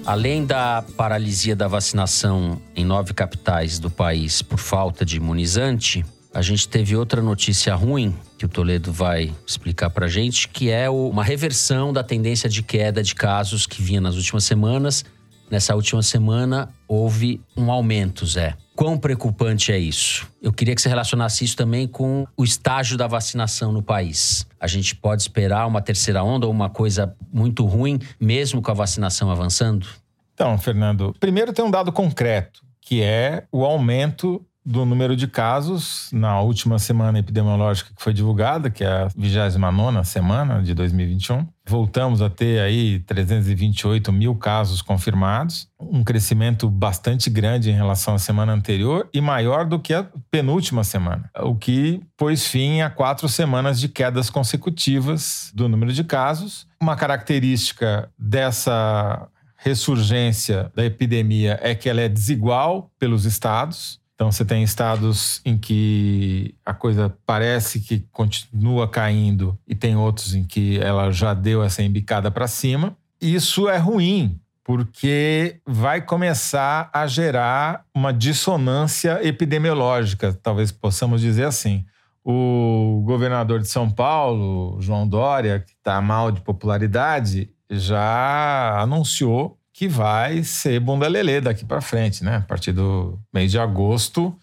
[0.07, 6.03] Além da paralisia da vacinação em nove capitais do país por falta de imunizante,
[6.33, 10.71] a gente teve outra notícia ruim que o Toledo vai explicar para a gente, que
[10.71, 15.05] é uma reversão da tendência de queda de casos que vinha nas últimas semanas.
[15.51, 18.55] Nessa última semana houve um aumento, Zé.
[18.77, 20.31] Quão preocupante é isso?
[20.41, 24.47] Eu queria que você relacionasse isso também com o estágio da vacinação no país.
[24.61, 28.75] A gente pode esperar uma terceira onda ou uma coisa muito ruim, mesmo com a
[28.75, 29.89] vacinação avançando?
[30.33, 36.11] Então, Fernando, primeiro tem um dado concreto, que é o aumento do número de casos
[36.13, 41.47] na última semana epidemiológica que foi divulgada, que é a 29 semana de 2021.
[41.67, 48.19] Voltamos a ter aí 328 mil casos confirmados, um crescimento bastante grande em relação à
[48.19, 53.29] semana anterior e maior do que a penúltima semana, o que pôs fim a quatro
[53.29, 56.67] semanas de quedas consecutivas do número de casos.
[56.81, 59.29] Uma característica dessa
[59.63, 64.01] ressurgência da epidemia é que ela é desigual pelos estados.
[64.21, 70.35] Então, você tem estados em que a coisa parece que continua caindo e tem outros
[70.35, 72.95] em que ela já deu essa embicada para cima.
[73.19, 81.87] Isso é ruim, porque vai começar a gerar uma dissonância epidemiológica, talvez possamos dizer assim.
[82.23, 89.89] O governador de São Paulo, João Dória, que está mal de popularidade, já anunciou que
[89.89, 92.37] vai ser bunda lelê daqui para frente, né?
[92.37, 94.37] A partir do mês de agosto,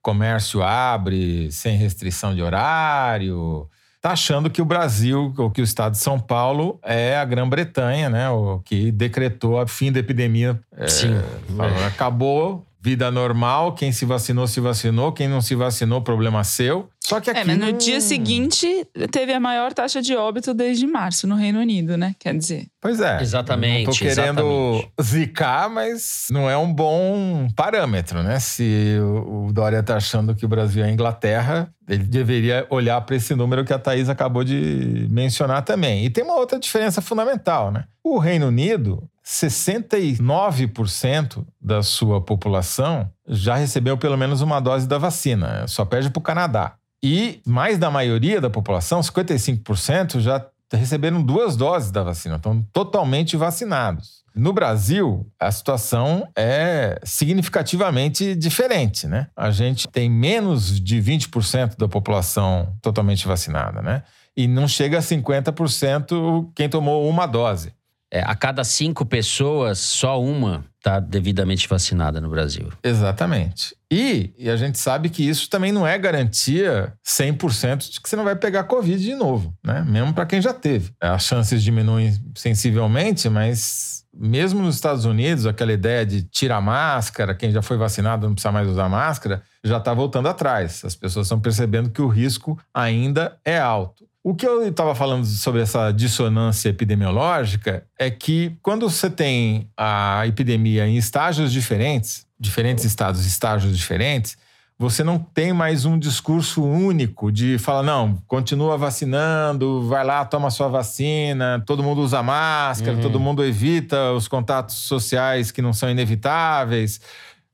[0.00, 3.68] comércio abre sem restrição de horário.
[4.00, 8.08] Tá achando que o Brasil, ou que o estado de São Paulo é a Grã-Bretanha,
[8.08, 8.30] né?
[8.30, 10.60] O que decretou a fim da epidemia.
[10.86, 11.16] Sim.
[11.16, 16.88] É, acabou, vida normal, quem se vacinou, se vacinou, quem não se vacinou, problema seu.
[17.06, 17.40] Só que aqui.
[17.40, 18.66] É, mas no dia seguinte
[19.12, 22.16] teve a maior taxa de óbito desde março no Reino Unido, né?
[22.18, 22.66] Quer dizer.
[22.80, 23.20] Pois é.
[23.20, 23.86] Exatamente.
[23.86, 24.90] Não tô querendo exatamente.
[25.02, 28.40] zicar, mas não é um bom parâmetro, né?
[28.40, 33.16] Se o Dória tá achando que o Brasil é a Inglaterra, ele deveria olhar para
[33.16, 36.06] esse número que a Thaís acabou de mencionar também.
[36.06, 37.84] E tem uma outra diferença fundamental, né?
[38.02, 45.66] O Reino Unido 69% da sua população já recebeu pelo menos uma dose da vacina,
[45.66, 46.74] só perde para o Canadá.
[47.02, 53.36] E mais da maioria da população, 55%, já receberam duas doses da vacina, estão totalmente
[53.36, 54.24] vacinados.
[54.34, 59.28] No Brasil, a situação é significativamente diferente, né?
[59.36, 64.02] A gente tem menos de 20% da população totalmente vacinada, né?
[64.36, 67.72] E não chega a 50% quem tomou uma dose.
[68.14, 72.68] É, a cada cinco pessoas, só uma está devidamente vacinada no Brasil.
[72.80, 73.74] Exatamente.
[73.90, 78.14] E, e, a gente sabe que isso também não é garantia 100% de que você
[78.14, 79.84] não vai pegar Covid de novo, né?
[79.84, 80.92] Mesmo para quem já teve.
[81.00, 87.50] As chances diminuem sensivelmente, mas mesmo nos Estados Unidos, aquela ideia de tirar máscara, quem
[87.50, 90.84] já foi vacinado não precisa mais usar máscara, já está voltando atrás.
[90.84, 94.03] As pessoas estão percebendo que o risco ainda é alto.
[94.26, 100.26] O que eu estava falando sobre essa dissonância epidemiológica é que quando você tem a
[100.26, 104.38] epidemia em estágios diferentes, diferentes estados, estágios diferentes,
[104.78, 110.50] você não tem mais um discurso único de falar, não, continua vacinando, vai lá, toma
[110.50, 113.02] sua vacina, todo mundo usa máscara, uhum.
[113.02, 116.98] todo mundo evita os contatos sociais que não são inevitáveis.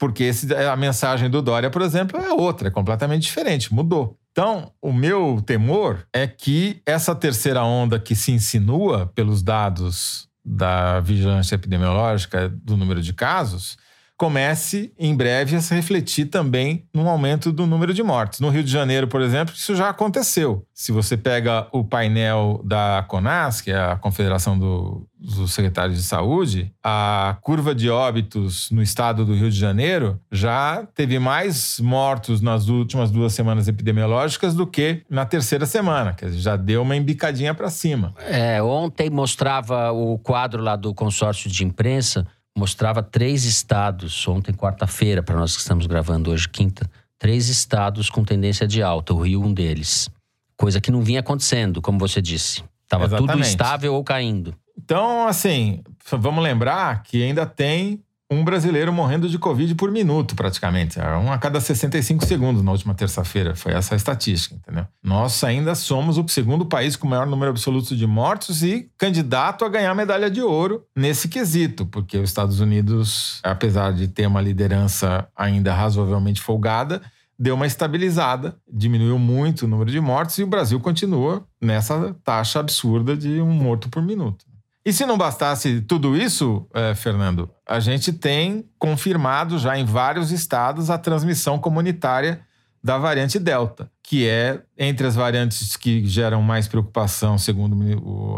[0.01, 4.19] Porque esse, a mensagem do Dória, por exemplo, é outra, é completamente diferente, mudou.
[4.33, 11.01] Então, o meu temor é que essa terceira onda que se insinua pelos dados da
[11.01, 13.77] vigilância epidemiológica do número de casos,
[14.21, 18.39] comece em breve a se refletir também no aumento do número de mortes.
[18.39, 20.63] No Rio de Janeiro, por exemplo, isso já aconteceu.
[20.75, 26.03] Se você pega o painel da CONAS, que é a Confederação do, dos Secretários de
[26.03, 32.43] Saúde, a curva de óbitos no estado do Rio de Janeiro já teve mais mortos
[32.43, 37.55] nas últimas duas semanas epidemiológicas do que na terceira semana, que já deu uma embicadinha
[37.55, 38.13] para cima.
[38.27, 42.27] É, ontem mostrava o quadro lá do consórcio de imprensa
[42.57, 48.25] mostrava três estados, ontem, quarta-feira, para nós que estamos gravando hoje, quinta, três estados com
[48.25, 50.09] tendência de alta, o Rio um deles.
[50.57, 52.63] Coisa que não vinha acontecendo, como você disse.
[52.85, 54.55] Estava tudo estável ou caindo.
[54.77, 61.01] Então, assim, vamos lembrar que ainda tem um brasileiro morrendo de Covid por minuto, praticamente.
[61.01, 63.57] Um a cada 65 segundos na última terça-feira.
[63.57, 64.87] Foi essa a estatística, entendeu?
[65.03, 69.65] Nós ainda somos o segundo país com o maior número absoluto de mortos e candidato
[69.65, 74.41] a ganhar medalha de ouro nesse quesito, porque os Estados Unidos, apesar de ter uma
[74.41, 77.03] liderança ainda razoavelmente folgada,
[77.37, 82.61] deu uma estabilizada, diminuiu muito o número de mortes e o Brasil continua nessa taxa
[82.61, 84.50] absurda de um morto por minuto.
[84.85, 90.33] E se não bastasse tudo isso, é, Fernando, a gente tem confirmado já em vários
[90.33, 92.41] estados a transmissão comunitária
[92.83, 97.77] da variante Delta, que é entre as variantes que geram mais preocupação, segundo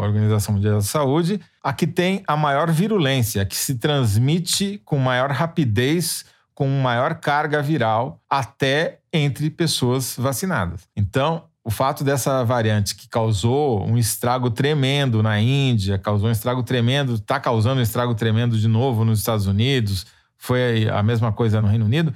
[0.01, 4.81] a Organização Mundial da Saúde, a que tem a maior virulência, a que se transmite
[4.83, 10.81] com maior rapidez, com maior carga viral, até entre pessoas vacinadas.
[10.95, 16.61] Então, o fato dessa variante que causou um estrago tremendo na Índia, causou um estrago
[16.61, 20.05] tremendo, está causando um estrago tremendo de novo nos Estados Unidos,
[20.37, 22.13] foi a mesma coisa no Reino Unido,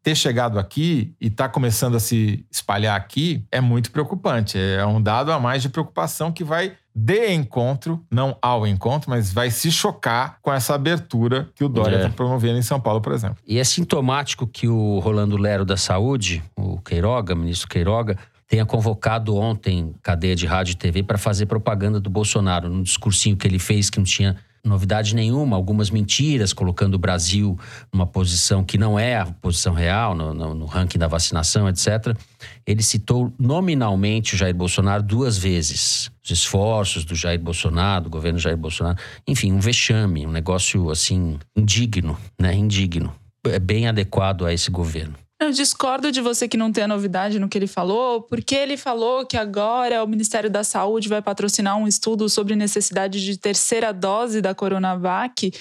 [0.00, 4.58] ter chegado aqui e está começando a se espalhar aqui é muito preocupante.
[4.58, 9.32] É um dado a mais de preocupação que vai de encontro, não ao encontro, mas
[9.32, 12.12] vai se chocar com essa abertura que o Dória está é.
[12.12, 13.38] promovendo em São Paulo, por exemplo.
[13.46, 18.16] E é sintomático que o Rolando Lero da Saúde, o Queiroga, ministro Queiroga,
[18.54, 23.36] tenha convocado ontem cadeia de rádio e TV para fazer propaganda do Bolsonaro, num discursinho
[23.36, 27.58] que ele fez que não tinha novidade nenhuma, algumas mentiras, colocando o Brasil
[27.92, 32.16] numa posição que não é a posição real, no, no, no, ranking da vacinação, etc.
[32.64, 36.12] Ele citou nominalmente o Jair Bolsonaro duas vezes.
[36.22, 38.96] Os esforços do Jair Bolsonaro, do governo Jair Bolsonaro.
[39.26, 42.54] Enfim, um vexame, um negócio assim, indigno, né?
[42.54, 43.12] Indigno.
[43.46, 45.23] É bem adequado a esse governo.
[45.40, 48.76] Eu discordo de você que não tem a novidade no que ele falou, porque ele
[48.76, 53.92] falou que agora o Ministério da Saúde vai patrocinar um estudo sobre necessidade de terceira
[53.92, 55.52] dose da Coronavac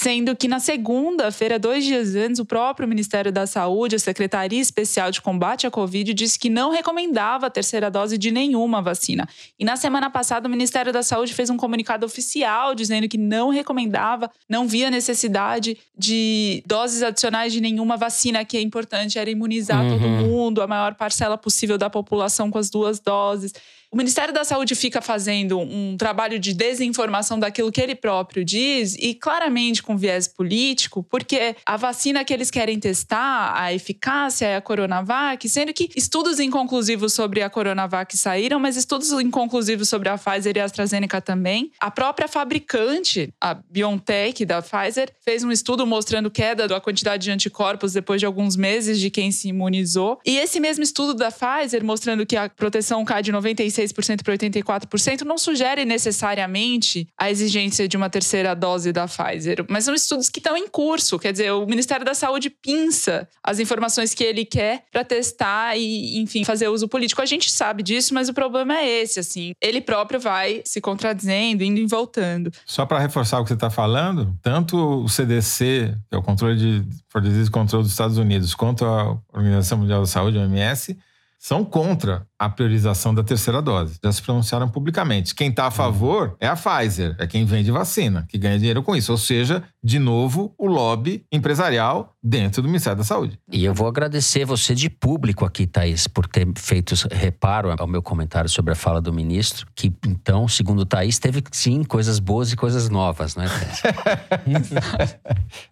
[0.00, 5.10] Sendo que na segunda-feira, dois dias antes, o próprio Ministério da Saúde, a Secretaria Especial
[5.10, 9.28] de Combate à Covid, disse que não recomendava a terceira dose de nenhuma vacina.
[9.58, 13.50] E na semana passada, o Ministério da Saúde fez um comunicado oficial dizendo que não
[13.50, 19.82] recomendava, não via necessidade de doses adicionais de nenhuma vacina, que é importante, era imunizar
[19.82, 19.98] uhum.
[19.98, 23.52] todo mundo, a maior parcela possível da população com as duas doses.
[23.90, 28.94] O Ministério da Saúde fica fazendo um trabalho de desinformação daquilo que ele próprio diz
[28.98, 34.56] e claramente com viés político, porque a vacina que eles querem testar, a eficácia é
[34.56, 40.18] a Coronavac, sendo que estudos inconclusivos sobre a Coronavac saíram, mas estudos inconclusivos sobre a
[40.18, 41.72] Pfizer e a AstraZeneca também.
[41.80, 47.30] A própria fabricante, a BioNTech da Pfizer, fez um estudo mostrando queda da quantidade de
[47.30, 50.18] anticorpos depois de alguns meses de quem se imunizou.
[50.26, 54.34] E esse mesmo estudo da Pfizer mostrando que a proteção cai de 96 86% para
[54.36, 59.64] 84%, não sugere necessariamente a exigência de uma terceira dose da Pfizer.
[59.68, 61.18] Mas são estudos que estão em curso.
[61.18, 66.18] Quer dizer, o Ministério da Saúde pinça as informações que ele quer para testar e,
[66.20, 67.22] enfim, fazer uso político.
[67.22, 69.52] A gente sabe disso, mas o problema é esse, assim.
[69.60, 72.50] Ele próprio vai se contradizendo, indo e voltando.
[72.66, 76.56] Só para reforçar o que você está falando, tanto o CDC, que é o controle
[76.56, 80.96] de for Disease Control dos Estados Unidos, quanto a Organização Mundial da Saúde, OMS,
[81.38, 83.98] são contra a priorização da terceira dose.
[84.02, 85.34] Já se pronunciaram publicamente.
[85.34, 88.96] Quem está a favor é a Pfizer, é quem vende vacina, que ganha dinheiro com
[88.96, 89.12] isso.
[89.12, 93.38] Ou seja, de novo, o lobby empresarial dentro do Ministério da Saúde.
[93.50, 98.02] E eu vou agradecer você de público aqui, Thaís, por ter feito reparo ao meu
[98.02, 102.56] comentário sobre a fala do ministro, que então, segundo Thaís, teve sim coisas boas e
[102.56, 103.46] coisas novas, né,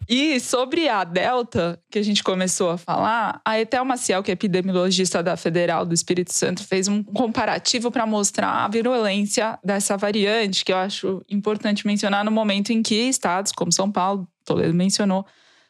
[0.07, 4.33] E sobre a Delta, que a gente começou a falar, a Etel Maciel, que é
[4.33, 10.63] epidemiologista da Federal do Espírito Santo, fez um comparativo para mostrar a virulência dessa variante,
[10.63, 14.06] que eu acho importante mencionar no momento em que estados como São Paulo,
[14.45, 15.25] Toledo mencionou,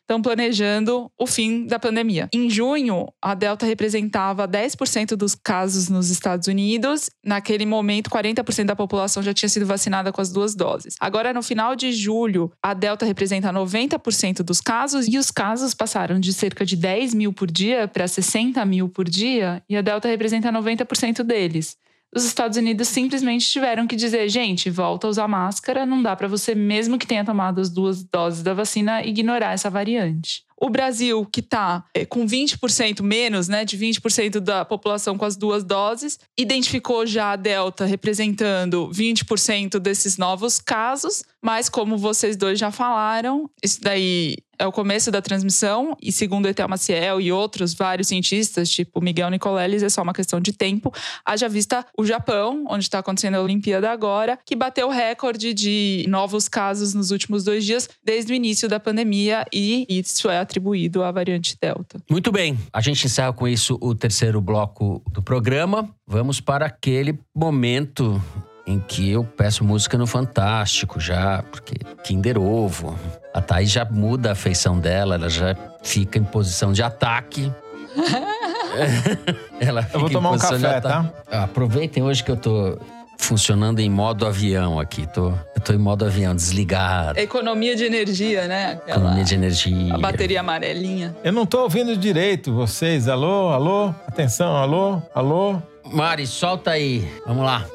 [0.07, 2.29] estão planejando o fim da pandemia.
[2.33, 7.09] Em junho, a Delta representava 10% dos casos nos Estados Unidos.
[7.23, 10.95] Naquele momento, 40% da população já tinha sido vacinada com as duas doses.
[11.01, 16.21] Agora, no final de julho, a Delta representa 90% dos casos e os casos passaram
[16.21, 20.07] de cerca de 10 mil por dia para 60 mil por dia e a Delta
[20.07, 21.75] representa 90% deles
[22.15, 26.27] os Estados Unidos simplesmente tiveram que dizer: gente, volta a usar máscara, não dá para
[26.27, 30.45] você, mesmo que tenha tomado as duas doses da vacina, ignorar essa variante.
[30.59, 35.37] O Brasil, que está é, com 20% menos, né, de 20% da população com as
[35.37, 42.57] duas doses, identificou já a Delta representando 20% desses novos casos, mas como vocês dois
[42.57, 47.73] já falaram, isso daí é o começo da transmissão e segundo Etel Maciel e outros
[47.73, 50.93] vários cientistas, tipo Miguel Nicoleles, é só uma questão de tempo.
[51.25, 56.05] Haja vista o Japão, onde está acontecendo a Olimpíada agora, que bateu o recorde de
[56.07, 61.03] novos casos nos últimos dois dias desde o início da pandemia e isso é atribuído
[61.03, 61.99] à variante Delta.
[62.09, 65.89] Muito bem, a gente encerra com isso o terceiro bloco do programa.
[66.05, 68.21] Vamos para aquele momento
[68.67, 72.99] em que eu peço música no Fantástico já, porque Kinder Ovo.
[73.33, 77.51] A Thaís já muda a feição dela, ela já fica em posição de ataque.
[79.59, 81.11] ela eu vou tomar um café, tá?
[81.31, 82.77] Aproveitem hoje que eu tô
[83.17, 85.07] funcionando em modo avião aqui.
[85.07, 87.17] Tô, eu tô em modo avião, desligado.
[87.17, 88.73] Economia de energia, né?
[88.73, 89.93] Aquela, Economia de energia.
[89.93, 91.15] A bateria amarelinha.
[91.23, 93.07] Eu não tô ouvindo direito vocês.
[93.07, 93.93] Alô, alô?
[94.05, 95.61] Atenção, alô, alô?
[95.85, 97.09] Mari, solta aí.
[97.25, 97.65] Vamos lá.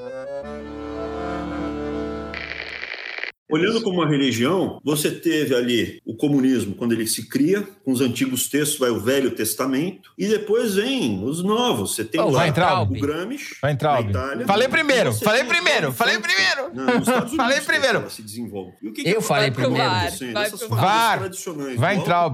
[3.50, 8.00] Olhando como uma religião, você teve ali o comunismo quando ele se cria, com os
[8.00, 11.94] antigos textos, vai o Velho Testamento, e depois vem os novos.
[11.94, 14.46] Você tem oh, lá entrar, o Gramsci, vai entrar, na Itália.
[14.46, 16.74] Falei primeiro, falei primeiro, falei primeiro.
[16.74, 17.98] Não, nos Estados Unidos, falei primeiro.
[17.98, 18.72] Ela se desenvolve.
[18.80, 19.90] E o que Eu que falei primeiro.
[20.32, 21.18] Vai Essas VAR.
[21.18, 22.30] tradicionais vai entrar, o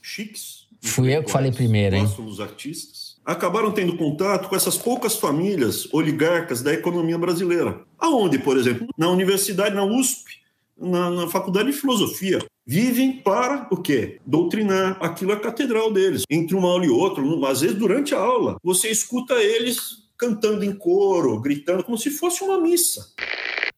[0.00, 0.64] chiques.
[0.80, 2.04] Fui eu que falei primeiro, hein?
[2.04, 7.80] Gostam dos artistas acabaram tendo contato com essas poucas famílias oligarcas da economia brasileira.
[7.98, 8.86] Aonde, por exemplo?
[8.98, 10.44] Na universidade, na USP,
[10.76, 12.44] na, na faculdade de filosofia.
[12.66, 14.18] Vivem para o quê?
[14.24, 14.96] Doutrinar.
[15.00, 16.22] Aquilo é a catedral deles.
[16.30, 20.74] Entre uma aula e outra, às vezes durante a aula, você escuta eles cantando em
[20.74, 23.12] coro, gritando, como se fosse uma missa.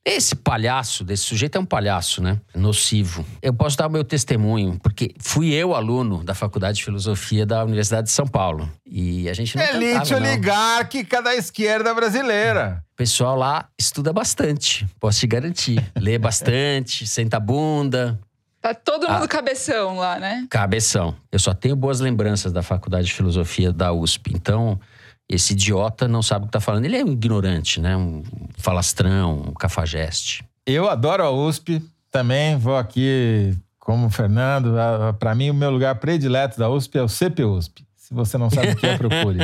[0.09, 2.39] Esse palhaço, desse sujeito é um palhaço, né?
[2.55, 3.27] Nocivo.
[3.43, 7.65] Eu posso dar o meu testemunho, porque fui eu aluno da Faculdade de Filosofia da
[7.65, 8.71] Universidade de São Paulo.
[8.87, 10.29] E a gente não Elite cantava, não.
[10.29, 12.85] oligárquica da esquerda brasileira.
[12.93, 15.85] O pessoal lá estuda bastante, posso te garantir.
[16.01, 18.17] Lê bastante, senta a bunda,
[18.67, 20.45] Tá todo mundo ah, cabeção lá, né?
[20.51, 21.15] Cabeção.
[21.31, 24.33] Eu só tenho boas lembranças da Faculdade de Filosofia da USP.
[24.35, 24.81] Então,
[25.29, 26.85] esse idiota não sabe o que está falando.
[26.85, 27.97] Ele é um ignorante, né?
[27.97, 28.23] Um
[28.57, 30.45] falastrão, um cafajeste.
[30.65, 31.83] Eu adoro a USP.
[32.11, 34.75] Também vou aqui como o Fernando.
[35.19, 37.85] Para mim, o meu lugar predileto da USP é o CPUSP.
[37.97, 39.39] Se você não sabe o que é, procure.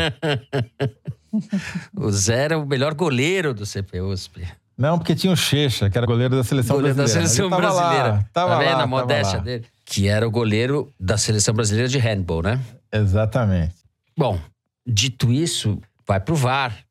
[1.96, 4.46] o Zé era o melhor goleiro do CPUSP.
[4.78, 7.28] Não, porque tinha o Checha, que era goleiro da seleção goleiro brasileira.
[7.28, 8.08] da seleção tava brasileira.
[8.12, 9.64] Lá, tava tá vendo lá, a modéstia dele?
[9.84, 12.60] Que era o goleiro da seleção brasileira de handball, né?
[12.92, 13.74] Exatamente.
[14.16, 14.38] Bom,
[14.86, 16.84] Dito isso, vai pro VAR.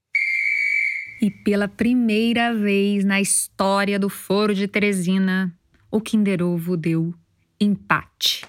[1.22, 5.54] E pela primeira vez na história do Foro de Teresina,
[5.92, 7.14] o Kinder Ovo deu
[7.60, 8.46] empate.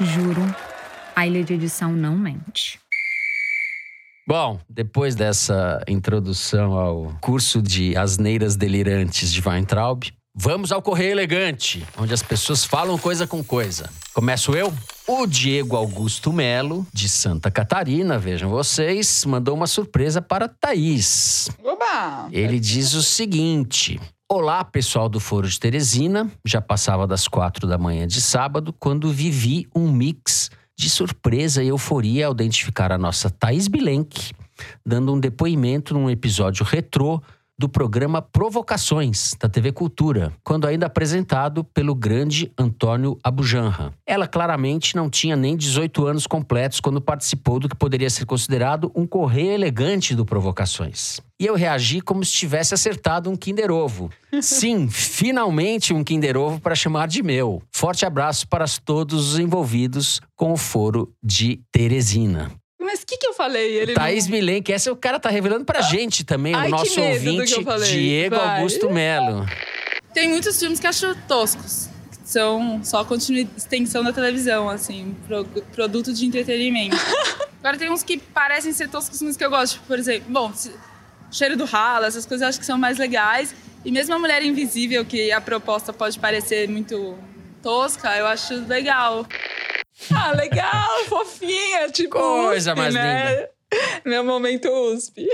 [0.00, 0.42] Juro,
[1.16, 2.78] a ilha de edição não mente.
[4.26, 11.84] Bom, depois dessa introdução ao curso de asneiras delirantes de Weintraub, vamos ao Correio Elegante,
[11.98, 13.90] onde as pessoas falam coisa com coisa.
[14.14, 14.72] Começo eu?
[15.06, 21.50] O Diego Augusto Melo, de Santa Catarina, vejam vocês, mandou uma surpresa para Thaís.
[21.62, 22.28] Oba!
[22.32, 26.30] Ele diz o seguinte: Olá, pessoal do Foro de Teresina.
[26.42, 31.68] Já passava das quatro da manhã de sábado quando vivi um mix de surpresa e
[31.68, 34.32] euforia ao identificar a nossa Thaís Bilenque
[34.84, 37.20] dando um depoimento num episódio retrô
[37.58, 43.92] do programa Provocações, da TV Cultura, quando ainda apresentado pelo grande Antônio Abujanra.
[44.06, 48.90] Ela claramente não tinha nem 18 anos completos quando participou do que poderia ser considerado
[48.94, 51.20] um correio elegante do Provocações.
[51.38, 54.10] E eu reagi como se tivesse acertado um Kinder Ovo.
[54.40, 57.62] Sim, finalmente um Kinder Ovo para chamar de meu.
[57.72, 62.50] Forte abraço para todos os envolvidos com o foro de Teresina.
[63.04, 63.76] O que, que eu falei?
[63.76, 64.32] Ele Thaís não...
[64.32, 67.54] Milen, que essa o cara tá revelando pra gente também, Ai, o nosso ouvinte,
[67.86, 68.56] Diego Vai.
[68.56, 69.44] Augusto Melo.
[70.14, 71.90] Tem muitos filmes que acho toscos.
[72.10, 73.06] Que são só
[73.56, 75.44] extensão da televisão, assim, pro...
[75.74, 76.96] produto de entretenimento.
[77.60, 79.82] Agora tem uns que parecem ser toscos, mas que eu gosto.
[79.86, 80.50] Por exemplo, bom,
[81.30, 83.54] cheiro do ralo, essas coisas eu acho que são mais legais.
[83.84, 87.18] E mesmo a Mulher Invisível, que a proposta pode parecer muito
[87.62, 89.26] tosca, eu acho legal.
[90.12, 92.18] Ah, legal, fofinha, tipo.
[92.18, 93.30] Coisa USP, mais né?
[93.30, 93.50] linda.
[94.04, 95.26] Meu momento USP.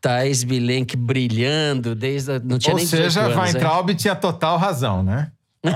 [0.00, 2.32] Thaís Bilenque brilhando desde.
[2.32, 3.42] a- Não tinha Ou nem 18 seja, anos, hein?
[3.42, 5.32] Weintraub tinha total razão, né?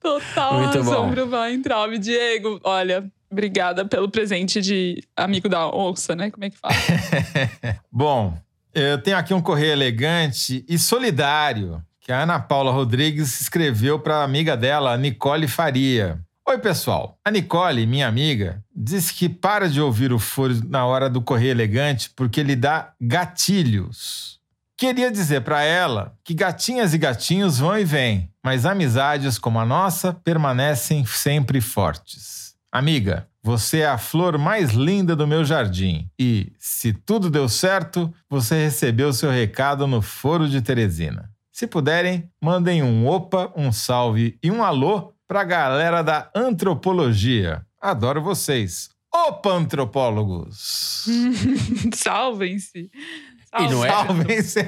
[0.00, 1.10] Total Muito razão bom.
[1.12, 1.98] pro Weintraub.
[1.98, 6.30] Diego, olha, obrigada pelo presente de amigo da onça, né?
[6.30, 6.74] Como é que fala?
[7.90, 8.36] Bom,
[8.72, 14.18] eu tenho aqui um correio elegante e solidário que a Ana Paula Rodrigues escreveu para
[14.18, 16.20] a amiga dela, Nicole Faria.
[16.48, 17.18] Oi, pessoal.
[17.24, 21.50] A Nicole, minha amiga, disse que para de ouvir o foro na hora do correio
[21.50, 24.38] elegante porque lhe dá gatilhos.
[24.76, 29.66] Queria dizer para ela que gatinhas e gatinhos vão e vêm, mas amizades como a
[29.66, 32.54] nossa permanecem sempre fortes.
[32.70, 38.14] Amiga, você é a flor mais linda do meu jardim e, se tudo deu certo,
[38.30, 41.34] você recebeu seu recado no Foro de Teresina.
[41.56, 47.64] Se puderem, mandem um opa, um salve e um alô pra galera da antropologia.
[47.80, 48.90] Adoro vocês.
[49.10, 51.06] Opa, antropólogos!
[51.96, 52.90] Salvem-se.
[53.58, 54.60] E não é- Salvem-se.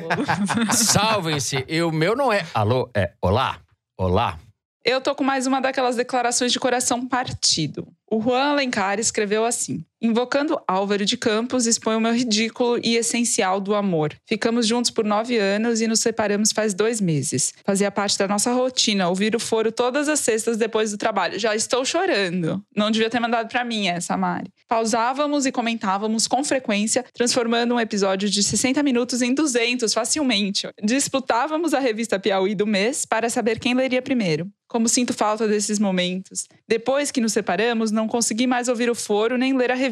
[0.72, 1.62] Salvem-se.
[1.68, 3.58] E o meu não é alô, é olá.
[3.98, 4.38] Olá.
[4.82, 7.86] Eu tô com mais uma daquelas declarações de coração partido.
[8.10, 13.60] O Juan Alencar escreveu assim: Invocando Álvaro de Campos, expõe o meu ridículo e essencial
[13.60, 14.14] do amor.
[14.26, 17.52] Ficamos juntos por nove anos e nos separamos faz dois meses.
[17.64, 21.36] Fazia parte da nossa rotina ouvir o foro todas as sextas depois do trabalho.
[21.36, 22.62] Já estou chorando.
[22.76, 24.52] Não devia ter mandado pra mim essa, Mari.
[24.68, 30.68] Pausávamos e comentávamos com frequência, transformando um episódio de 60 minutos em 200 facilmente.
[30.80, 34.48] Disputávamos a revista Piauí do mês para saber quem leria primeiro.
[34.68, 36.46] Como sinto falta desses momentos.
[36.68, 39.87] Depois que nos separamos, não consegui mais ouvir o foro nem ler a revista.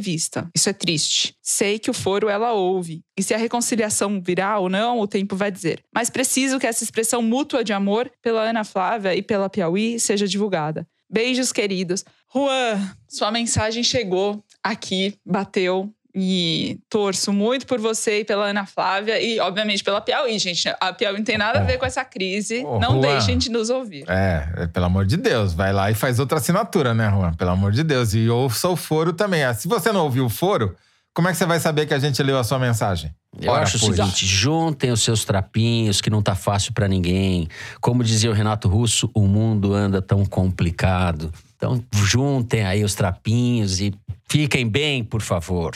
[0.54, 1.34] Isso é triste.
[1.42, 3.02] Sei que o foro ela ouve.
[3.16, 5.82] E se a reconciliação virá ou não, o tempo vai dizer.
[5.94, 10.26] Mas preciso que essa expressão mútua de amor pela Ana Flávia e pela Piauí seja
[10.26, 10.86] divulgada.
[11.08, 12.04] Beijos, queridos.
[12.34, 15.94] Juan, sua mensagem chegou aqui, bateu.
[16.18, 20.66] E torço muito por você e pela Ana Flávia e, obviamente, pela Piauí, gente.
[20.80, 22.64] A Piauí não tem nada a ver com essa crise.
[22.64, 23.00] Ô, não Juan.
[23.02, 24.04] deixem de nos ouvir.
[24.08, 27.34] É, é, pelo amor de Deus, vai lá e faz outra assinatura, né, Juan?
[27.34, 28.14] Pelo amor de Deus.
[28.14, 29.44] E ouça o foro também.
[29.44, 30.74] Ah, Se você não ouviu o foro,
[31.12, 33.14] como é que você vai saber que a gente leu a sua mensagem?
[33.38, 33.96] Eu Ora, acho o pois.
[33.96, 37.46] seguinte: juntem os seus trapinhos, que não tá fácil pra ninguém.
[37.78, 41.30] Como dizia o Renato Russo, o mundo anda tão complicado.
[41.56, 43.92] Então, juntem aí os trapinhos e
[44.28, 45.74] fiquem bem, por favor.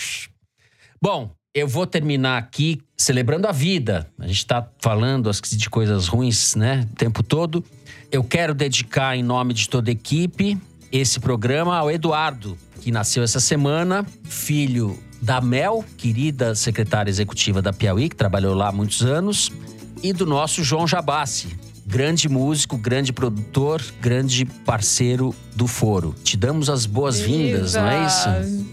[1.01, 4.09] Bom, eu vou terminar aqui celebrando a vida.
[4.18, 7.64] A gente tá falando de coisas ruins, né, o tempo todo.
[8.11, 10.59] Eu quero dedicar, em nome de toda a equipe,
[10.92, 17.72] esse programa ao Eduardo, que nasceu essa semana, filho da Mel, querida secretária executiva da
[17.72, 19.51] Piauí, que trabalhou lá há muitos anos,
[20.03, 21.48] e do nosso João Jabassi,
[21.91, 26.14] grande músico, grande produtor, grande parceiro do Foro.
[26.22, 28.28] Te damos as boas-vindas, não é isso?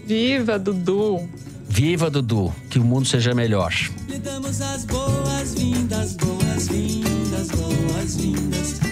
[0.06, 1.28] Viva, Dudu!
[1.68, 2.54] Viva, Dudu.
[2.70, 3.74] Que o mundo seja melhor.
[4.08, 8.87] Lhe damos as boas-vindas, boas-vindas, boas-vindas.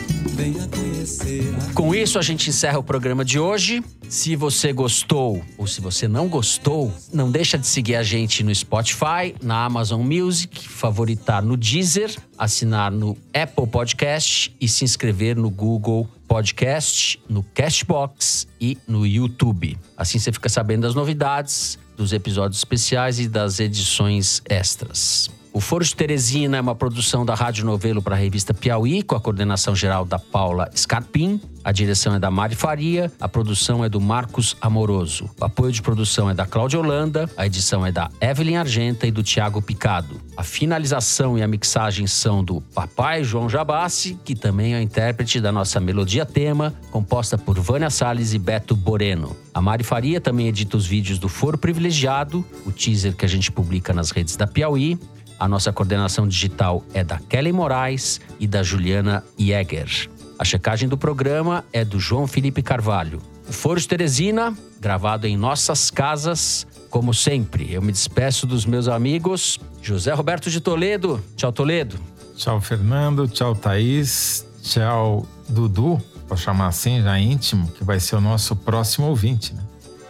[1.74, 3.82] Com isso, a gente encerra o programa de hoje.
[4.08, 8.54] Se você gostou ou se você não gostou, não deixa de seguir a gente no
[8.54, 15.50] Spotify, na Amazon Music, favoritar no Deezer, assinar no Apple Podcast e se inscrever no
[15.50, 19.78] Google Podcast, no Cashbox e no YouTube.
[19.96, 25.30] Assim você fica sabendo das novidades, dos episódios especiais e das edições extras.
[25.56, 29.16] O Foro de Teresina é uma produção da Rádio Novelo para a revista Piauí, com
[29.16, 31.40] a coordenação geral da Paula Scarpim.
[31.64, 35.30] A direção é da Mari Faria, a produção é do Marcos Amoroso.
[35.40, 39.10] O apoio de produção é da Cláudia Holanda, a edição é da Evelyn Argenta e
[39.10, 40.20] do Tiago Picado.
[40.36, 45.40] A finalização e a mixagem são do Papai João Jabassi, que também é o intérprete
[45.40, 49.34] da nossa melodia tema, composta por Vânia Salles e Beto Boreno.
[49.54, 53.50] A Mari Faria também edita os vídeos do Foro Privilegiado, o teaser que a gente
[53.50, 54.98] publica nas redes da Piauí.
[55.38, 60.08] A nossa coordenação digital é da Kelly Moraes e da Juliana Jäger.
[60.38, 63.20] A checagem do programa é do João Felipe Carvalho.
[63.48, 67.72] O Foro de Teresina, gravado em nossas casas, como sempre.
[67.72, 69.58] Eu me despeço dos meus amigos.
[69.80, 71.22] José Roberto de Toledo.
[71.36, 71.98] Tchau, Toledo.
[72.36, 73.28] Tchau, Fernando.
[73.28, 74.46] Tchau, Thaís.
[74.62, 76.02] Tchau, Dudu.
[76.28, 79.62] Vou chamar assim, já íntimo, que vai ser o nosso próximo ouvinte, né?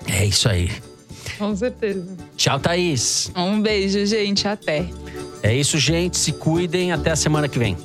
[0.06, 0.70] É isso aí.
[1.38, 2.16] Com certeza.
[2.36, 3.30] Tchau, Thaís.
[3.36, 4.46] Um beijo, gente.
[4.48, 4.86] Até.
[5.42, 6.16] É isso, gente.
[6.16, 6.92] Se cuidem.
[6.92, 7.76] Até a semana que vem.